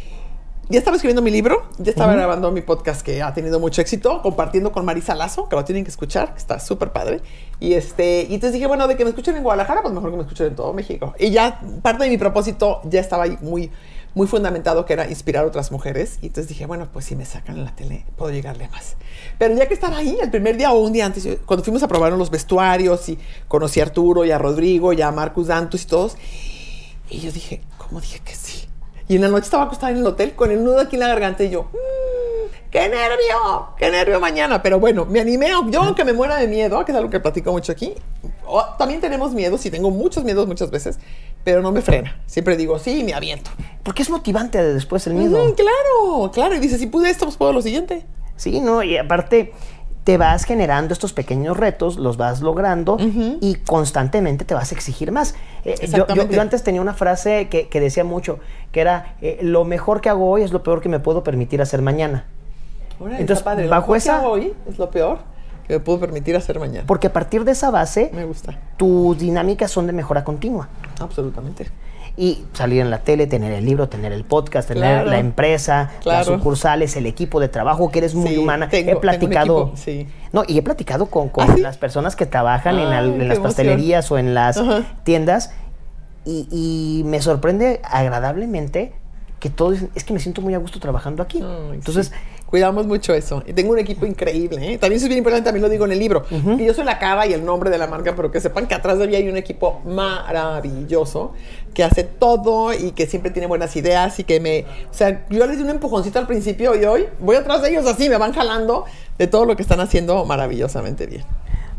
Ya 0.69 0.79
estaba 0.79 0.95
escribiendo 0.95 1.21
mi 1.21 1.31
libro, 1.31 1.63
ya 1.79 1.91
estaba 1.91 2.13
grabando 2.13 2.49
mi 2.51 2.61
podcast 2.61 3.01
que 3.01 3.21
ha 3.21 3.33
tenido 3.33 3.59
mucho 3.59 3.81
éxito, 3.81 4.21
compartiendo 4.21 4.71
con 4.71 4.85
Marisa 4.85 5.15
Lazo, 5.15 5.49
que 5.49 5.55
lo 5.57 5.65
tienen 5.65 5.83
que 5.83 5.89
escuchar, 5.89 6.33
que 6.33 6.39
está 6.39 6.59
súper 6.61 6.93
padre. 6.93 7.19
Y 7.59 7.73
este, 7.73 8.21
y 8.29 8.35
entonces 8.35 8.53
dije, 8.53 8.67
bueno, 8.67 8.87
de 8.87 8.95
que 8.95 9.03
me 9.03 9.09
escuchen 9.09 9.35
en 9.35 9.43
Guadalajara, 9.43 9.81
pues 9.81 9.93
mejor 9.93 10.11
que 10.11 10.17
me 10.17 10.23
escuchen 10.23 10.47
en 10.47 10.55
todo 10.55 10.71
México. 10.71 11.13
Y 11.19 11.31
ya 11.31 11.59
parte 11.81 12.05
de 12.05 12.09
mi 12.09 12.17
propósito 12.17 12.79
ya 12.85 13.01
estaba 13.01 13.25
ahí 13.25 13.37
muy, 13.41 13.69
muy 14.13 14.27
fundamentado, 14.27 14.85
que 14.85 14.93
era 14.93 15.09
inspirar 15.09 15.43
a 15.43 15.47
otras 15.47 15.73
mujeres. 15.73 16.19
Y 16.21 16.27
entonces 16.27 16.47
dije, 16.47 16.65
bueno, 16.65 16.87
pues 16.93 17.03
si 17.03 17.17
me 17.17 17.25
sacan 17.25 17.57
en 17.57 17.65
la 17.65 17.75
tele, 17.75 18.05
puedo 18.15 18.31
llegarle 18.31 18.69
más. 18.69 18.95
Pero 19.37 19.55
ya 19.55 19.67
que 19.67 19.73
estaba 19.73 19.97
ahí, 19.97 20.17
el 20.21 20.31
primer 20.31 20.55
día 20.55 20.71
o 20.71 20.79
un 20.79 20.93
día 20.93 21.05
antes, 21.05 21.27
cuando 21.45 21.65
fuimos 21.65 21.83
a 21.83 21.89
probar 21.89 22.13
los 22.13 22.29
vestuarios 22.29 23.09
y 23.09 23.19
conocí 23.49 23.81
a 23.81 23.83
Arturo 23.83 24.23
y 24.23 24.31
a 24.31 24.37
Rodrigo 24.37 24.93
y 24.93 25.01
a 25.01 25.11
Marcus 25.11 25.47
Dantus 25.47 25.83
y 25.83 25.87
todos, 25.87 26.17
y 27.09 27.19
yo 27.19 27.31
dije, 27.31 27.61
¿cómo 27.77 27.99
dije 27.99 28.21
que 28.23 28.35
sí? 28.35 28.60
Y 29.11 29.15
en 29.15 29.23
la 29.23 29.27
noche 29.27 29.43
estaba 29.43 29.63
acostada 29.65 29.91
en 29.91 29.97
el 29.97 30.07
hotel 30.07 30.31
con 30.35 30.51
el 30.51 30.63
nudo 30.63 30.79
aquí 30.79 30.95
en 30.95 31.01
la 31.01 31.09
garganta 31.09 31.43
y 31.43 31.49
yo, 31.49 31.63
"Mm, 31.63 32.69
¡qué 32.71 32.87
nervio! 32.87 33.67
¡Qué 33.77 33.91
nervio 33.91 34.21
mañana! 34.21 34.63
Pero 34.63 34.79
bueno, 34.79 35.05
me 35.05 35.19
animé, 35.19 35.49
yo 35.69 35.81
aunque 35.81 36.05
me 36.05 36.13
muera 36.13 36.37
de 36.37 36.47
miedo, 36.47 36.85
que 36.85 36.93
es 36.93 36.97
algo 36.97 37.09
que 37.09 37.19
platico 37.19 37.51
mucho 37.51 37.73
aquí, 37.73 37.93
también 38.79 39.01
tenemos 39.01 39.33
miedos 39.33 39.65
y 39.65 39.69
tengo 39.69 39.91
muchos 39.91 40.23
miedos 40.23 40.47
muchas 40.47 40.71
veces, 40.71 40.97
pero 41.43 41.61
no 41.61 41.73
me 41.73 41.81
frena. 41.81 42.21
Siempre 42.25 42.55
digo, 42.55 42.79
sí, 42.79 43.03
me 43.03 43.13
aviento. 43.13 43.51
Porque 43.83 44.01
es 44.01 44.09
motivante 44.09 44.63
de 44.63 44.75
después 44.75 45.05
el 45.07 45.15
miedo. 45.15 45.45
Mm, 45.45 45.55
claro, 45.55 46.31
claro. 46.31 46.55
Y 46.55 46.59
dice, 46.59 46.77
si 46.77 46.87
pude 46.87 47.09
esto, 47.09 47.25
pues 47.25 47.35
puedo 47.35 47.51
lo 47.51 47.61
siguiente. 47.61 48.05
Sí, 48.37 48.61
¿no? 48.61 48.81
Y 48.81 48.95
aparte 48.95 49.51
te 50.03 50.17
vas 50.17 50.45
generando 50.45 50.93
estos 50.93 51.13
pequeños 51.13 51.57
retos, 51.57 51.97
los 51.97 52.17
vas 52.17 52.41
logrando 52.41 52.97
y 53.39 53.55
constantemente 53.65 54.45
te 54.45 54.53
vas 54.55 54.71
a 54.71 54.75
exigir 54.75 55.11
más. 55.11 55.35
Eh, 55.63 55.75
yo- 55.87 56.07
yo, 56.07 56.41
antes 56.41 56.63
tenía 56.63 56.81
una 56.81 56.93
frase 56.95 57.49
que, 57.49 57.67
que 57.67 57.79
decía 57.79 58.03
mucho, 58.03 58.39
que 58.71 58.81
era, 58.81 59.15
eh, 59.21 59.39
lo 59.43 59.63
mejor 59.63 60.01
que 60.01 60.09
hago 60.09 60.29
hoy 60.29 60.41
es 60.41 60.51
lo 60.51 60.63
peor 60.63 60.81
que 60.81 60.89
me 60.89 60.99
puedo 60.99 61.23
permitir 61.23 61.61
hacer 61.61 61.81
mañana. 61.83 62.25
Entonces, 63.17 63.43
padre. 63.43 63.65
Lo 63.65 63.71
bajo 63.71 63.91
que 63.91 63.97
esa- 63.99 64.17
hago 64.19 64.29
hoy 64.31 64.53
es 64.69 64.77
lo 64.79 64.89
peor 64.89 65.19
que 65.67 65.73
me 65.73 65.79
puedo 65.79 65.99
permitir 65.99 66.35
hacer 66.35 66.59
mañana. 66.59 66.83
Porque 66.87 67.07
a 67.07 67.13
partir 67.13 67.43
de 67.45 67.51
esa 67.51 67.69
base, 67.71 68.09
Me 68.13 68.25
gusta. 68.25 68.57
tus 68.77 69.17
dinámicas 69.19 69.69
son 69.71 69.85
de 69.87 69.93
mejora 69.93 70.23
continua. 70.23 70.67
Absolutamente. 70.99 71.67
Y 72.17 72.43
salir 72.53 72.81
en 72.81 72.89
la 72.91 72.99
tele, 72.99 73.25
tener 73.25 73.51
el 73.53 73.65
libro, 73.65 73.87
tener 73.87 74.11
el 74.11 74.25
podcast, 74.25 74.67
tener 74.67 74.83
Claro. 74.83 75.09
la 75.09 75.19
empresa, 75.19 75.91
las 76.03 76.25
sucursales, 76.27 76.95
el 76.97 77.05
equipo 77.05 77.39
de 77.39 77.47
trabajo, 77.47 77.89
que 77.89 77.99
eres 77.99 78.13
muy 78.15 78.29
Sí, 78.31 78.37
humana. 78.37 78.67
tengo- 78.69 78.91
he 78.91 78.95
platicado. 78.97 79.61
equipo, 79.61 79.77
sí. 79.77 80.07
No, 80.33 80.43
y 80.47 80.57
he 80.57 80.61
platicado 80.61 81.05
con, 81.07 81.29
con 81.29 81.49
¿Ah, 81.49 81.53
sí? 81.55 81.61
las 81.61 81.77
personas 81.77 82.15
que 82.17 82.25
trabajan 82.25 82.77
en, 82.79 82.87
al- 82.87 83.05
en 83.13 83.17
las 83.19 83.37
emoción. 83.37 83.43
pastelerías 83.43 84.11
o 84.11 84.17
en 84.17 84.33
las 84.33 84.57
Ajá. 84.57 84.83
tiendas. 85.03 85.51
y, 86.23 86.47
y 86.51 87.03
me 87.05 87.19
sorprende 87.19 87.81
agradablemente 87.83 88.93
que 89.39 89.49
todos 89.49 89.71
dicen, 89.73 89.89
es 89.95 90.03
que 90.03 90.13
me 90.13 90.19
siento 90.19 90.41
muy 90.41 90.53
a 90.53 90.59
gusto 90.59 90.79
trabajando 90.79 91.23
aquí. 91.23 91.41
Ay, 91.41 91.73
Entonces, 91.73 92.07
sí. 92.09 92.40
Cuidamos 92.51 92.85
mucho 92.85 93.13
eso. 93.13 93.41
Y 93.47 93.53
tengo 93.53 93.71
un 93.71 93.79
equipo 93.79 94.05
increíble. 94.05 94.73
¿eh? 94.73 94.77
También 94.77 94.97
eso 94.97 95.05
es 95.05 95.09
bien 95.09 95.19
importante, 95.19 95.45
también 95.45 95.61
lo 95.61 95.69
digo 95.69 95.85
en 95.85 95.93
el 95.93 95.99
libro. 95.99 96.25
Que 96.57 96.65
yo 96.65 96.73
soy 96.73 96.83
la 96.83 96.99
cara 96.99 97.25
y 97.25 97.31
el 97.31 97.45
nombre 97.45 97.69
de 97.69 97.77
la 97.77 97.87
marca, 97.87 98.13
pero 98.13 98.29
que 98.29 98.41
sepan 98.41 98.67
que 98.67 98.75
atrás 98.75 98.99
de 98.99 99.07
mí 99.07 99.15
hay 99.15 99.29
un 99.29 99.37
equipo 99.37 99.81
maravilloso 99.85 101.31
que 101.73 101.85
hace 101.85 102.03
todo 102.03 102.73
y 102.73 102.91
que 102.91 103.07
siempre 103.07 103.31
tiene 103.31 103.47
buenas 103.47 103.73
ideas 103.77 104.19
y 104.19 104.25
que 104.25 104.41
me... 104.41 104.65
O 104.91 104.93
sea, 104.93 105.25
yo 105.29 105.47
les 105.47 105.57
di 105.57 105.63
un 105.63 105.69
empujoncito 105.69 106.19
al 106.19 106.27
principio 106.27 106.75
y 106.75 106.83
hoy 106.83 107.07
voy 107.21 107.37
atrás 107.37 107.61
de 107.61 107.69
ellos 107.69 107.85
así, 107.85 108.09
me 108.09 108.17
van 108.17 108.33
jalando 108.33 108.83
de 109.17 109.27
todo 109.27 109.45
lo 109.45 109.55
que 109.55 109.61
están 109.61 109.79
haciendo 109.79 110.25
maravillosamente 110.25 111.05
bien. 111.05 111.23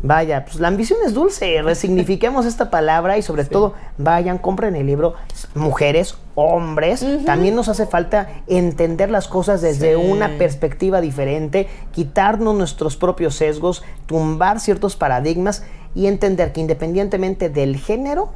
Vaya, 0.05 0.43
pues 0.43 0.59
la 0.59 0.67
ambición 0.67 0.99
es 1.05 1.13
dulce, 1.13 1.61
resignifiquemos 1.63 2.45
esta 2.45 2.69
palabra 2.69 3.17
y 3.17 3.21
sobre 3.21 3.45
todo 3.45 3.73
vayan, 3.97 4.37
compren 4.37 4.75
el 4.75 4.85
libro, 4.85 5.13
mujeres, 5.55 6.17
hombres, 6.35 7.05
también 7.25 7.55
nos 7.55 7.69
hace 7.69 7.85
falta 7.85 8.27
entender 8.47 9.09
las 9.09 9.29
cosas 9.29 9.61
desde 9.61 9.95
Sí. 9.95 10.11
una 10.11 10.37
perspectiva 10.37 10.99
diferente, 10.99 11.67
quitarnos 11.93 12.53
nuestros 12.53 12.97
propios 12.97 13.35
sesgos, 13.35 13.81
tumbar 14.05 14.59
ciertos 14.59 14.97
paradigmas 14.97 15.63
y 15.95 16.07
entender 16.07 16.51
que 16.51 16.59
independientemente 16.59 17.49
del 17.49 17.77
género, 17.77 18.33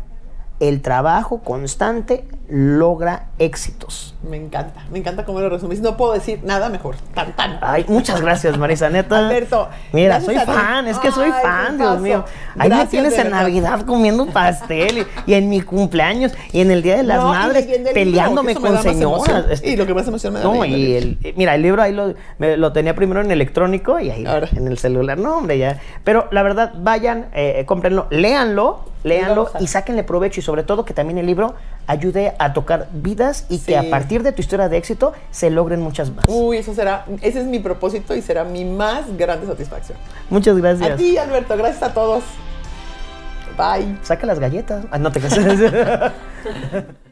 el 0.62 0.82
trabajo 0.82 1.40
constante 1.44 2.26
logra 2.50 3.28
éxitos. 3.40 4.16
Me 4.30 4.38
encanta, 4.38 4.86
me 4.92 5.00
encanta 5.00 5.26
cómo 5.26 5.40
lo 5.42 5.50
resumís. 5.50 5.82
No 5.82 5.98
puedo 5.98 6.14
decir 6.14 6.40
nada 6.44 6.70
mejor. 6.70 6.96
Tan, 7.14 7.36
tan. 7.36 7.60
Ay, 7.62 7.86
muchas 7.88 8.22
gracias, 8.22 8.58
Marisa, 8.58 8.90
neta. 8.90 9.18
Alberto, 9.18 9.68
Mira, 9.94 10.22
soy 10.22 10.36
fan, 10.38 10.88
es 10.88 10.98
que 11.00 11.12
soy 11.12 11.30
Ay, 11.34 11.42
fan, 11.44 11.78
Dios 11.78 12.00
mío. 12.00 12.26
Ahí 12.58 12.70
me 12.70 12.86
tienes 12.88 13.18
en. 13.18 13.28
Navidad 13.32 13.82
comiendo 13.82 14.26
pastel 14.28 15.00
y, 15.00 15.32
y 15.32 15.34
en 15.36 15.50
mi 15.50 15.62
cumpleaños 15.62 16.34
y 16.54 16.62
en 16.62 16.72
el 16.72 16.82
Día 16.82 16.98
de 16.98 17.04
las 17.04 17.18
No, 17.22 17.28
Madres 17.30 17.68
libro, 17.68 17.92
peleándome 17.94 18.56
con 18.56 18.82
señoras. 18.82 19.46
Este, 19.50 19.70
Y 19.72 19.76
lo 19.76 19.86
que 19.86 19.94
más 19.94 20.08
emoción 20.08 20.34
me 20.34 20.40
da 20.40 20.46
No, 20.46 20.64
y 20.66 20.96
el 20.96 21.18
el, 21.24 21.34
mira, 21.36 21.54
el 21.56 21.62
libro 21.62 21.82
ahí 21.82 21.94
lo, 21.94 22.14
me- 22.40 22.56
lo 22.58 22.72
tenía 22.72 22.96
primero 22.96 23.22
en 23.22 23.30
electrónico 23.30 24.00
y 24.00 24.10
ahí 24.10 24.26
Ahora. 24.26 24.48
en 24.56 24.68
el 24.68 24.78
celular. 24.78 25.18
No, 25.18 25.38
hombre, 25.38 25.58
ya. 25.58 25.80
Pero 26.04 26.28
la 26.32 26.42
verdad, 26.44 26.74
vayan, 26.78 27.28
eh, 27.34 27.64
cómprenlo, 27.68 28.08
léanlo, 28.10 28.86
léanlo 29.04 29.50
y 29.60 29.68
sáquenle 29.68 30.04
provecho 30.04 30.40
y 30.40 30.44
sobre 30.44 30.64
todo 30.64 30.86
que 30.86 30.94
también 30.94 31.18
el 31.18 31.26
libro 31.26 31.54
ayude 31.88 32.34
a 32.38 32.54
tocar 32.54 32.88
vidas 32.92 33.46
y 33.50 33.58
Sí. 33.58 33.68
que 33.68 33.78
a 33.78 33.90
partir 33.90 34.22
de 34.24 34.32
tu 34.34 34.42
historia 34.42 34.70
de 34.70 34.78
éxito 34.78 35.14
se 35.32 35.50
logren 35.50 35.82
muchas 35.82 36.12
más. 36.14 36.26
Uy, 36.28 36.58
eso 36.58 36.74
será, 36.74 37.06
ese 37.22 37.40
es 37.40 37.46
mi 37.46 37.60
propósito 37.60 38.14
y 38.16 38.22
será 38.22 38.44
mi 38.44 38.66
más 38.66 39.18
grande 39.18 39.48
satisfacción. 39.48 39.98
Muchas 40.30 40.58
gracias. 40.58 40.92
A 40.92 40.96
ti, 40.96 41.18
Alberto, 41.18 41.58
gracias 41.58 41.84
a 41.84 41.94
todos. 41.94 42.24
Bye. 43.58 43.98
Saca 44.04 44.28
las 44.28 44.38
galletas. 44.40 44.86
Ah, 44.92 45.00
no 45.00 45.12
te 45.12 45.20
casas. 45.20 45.48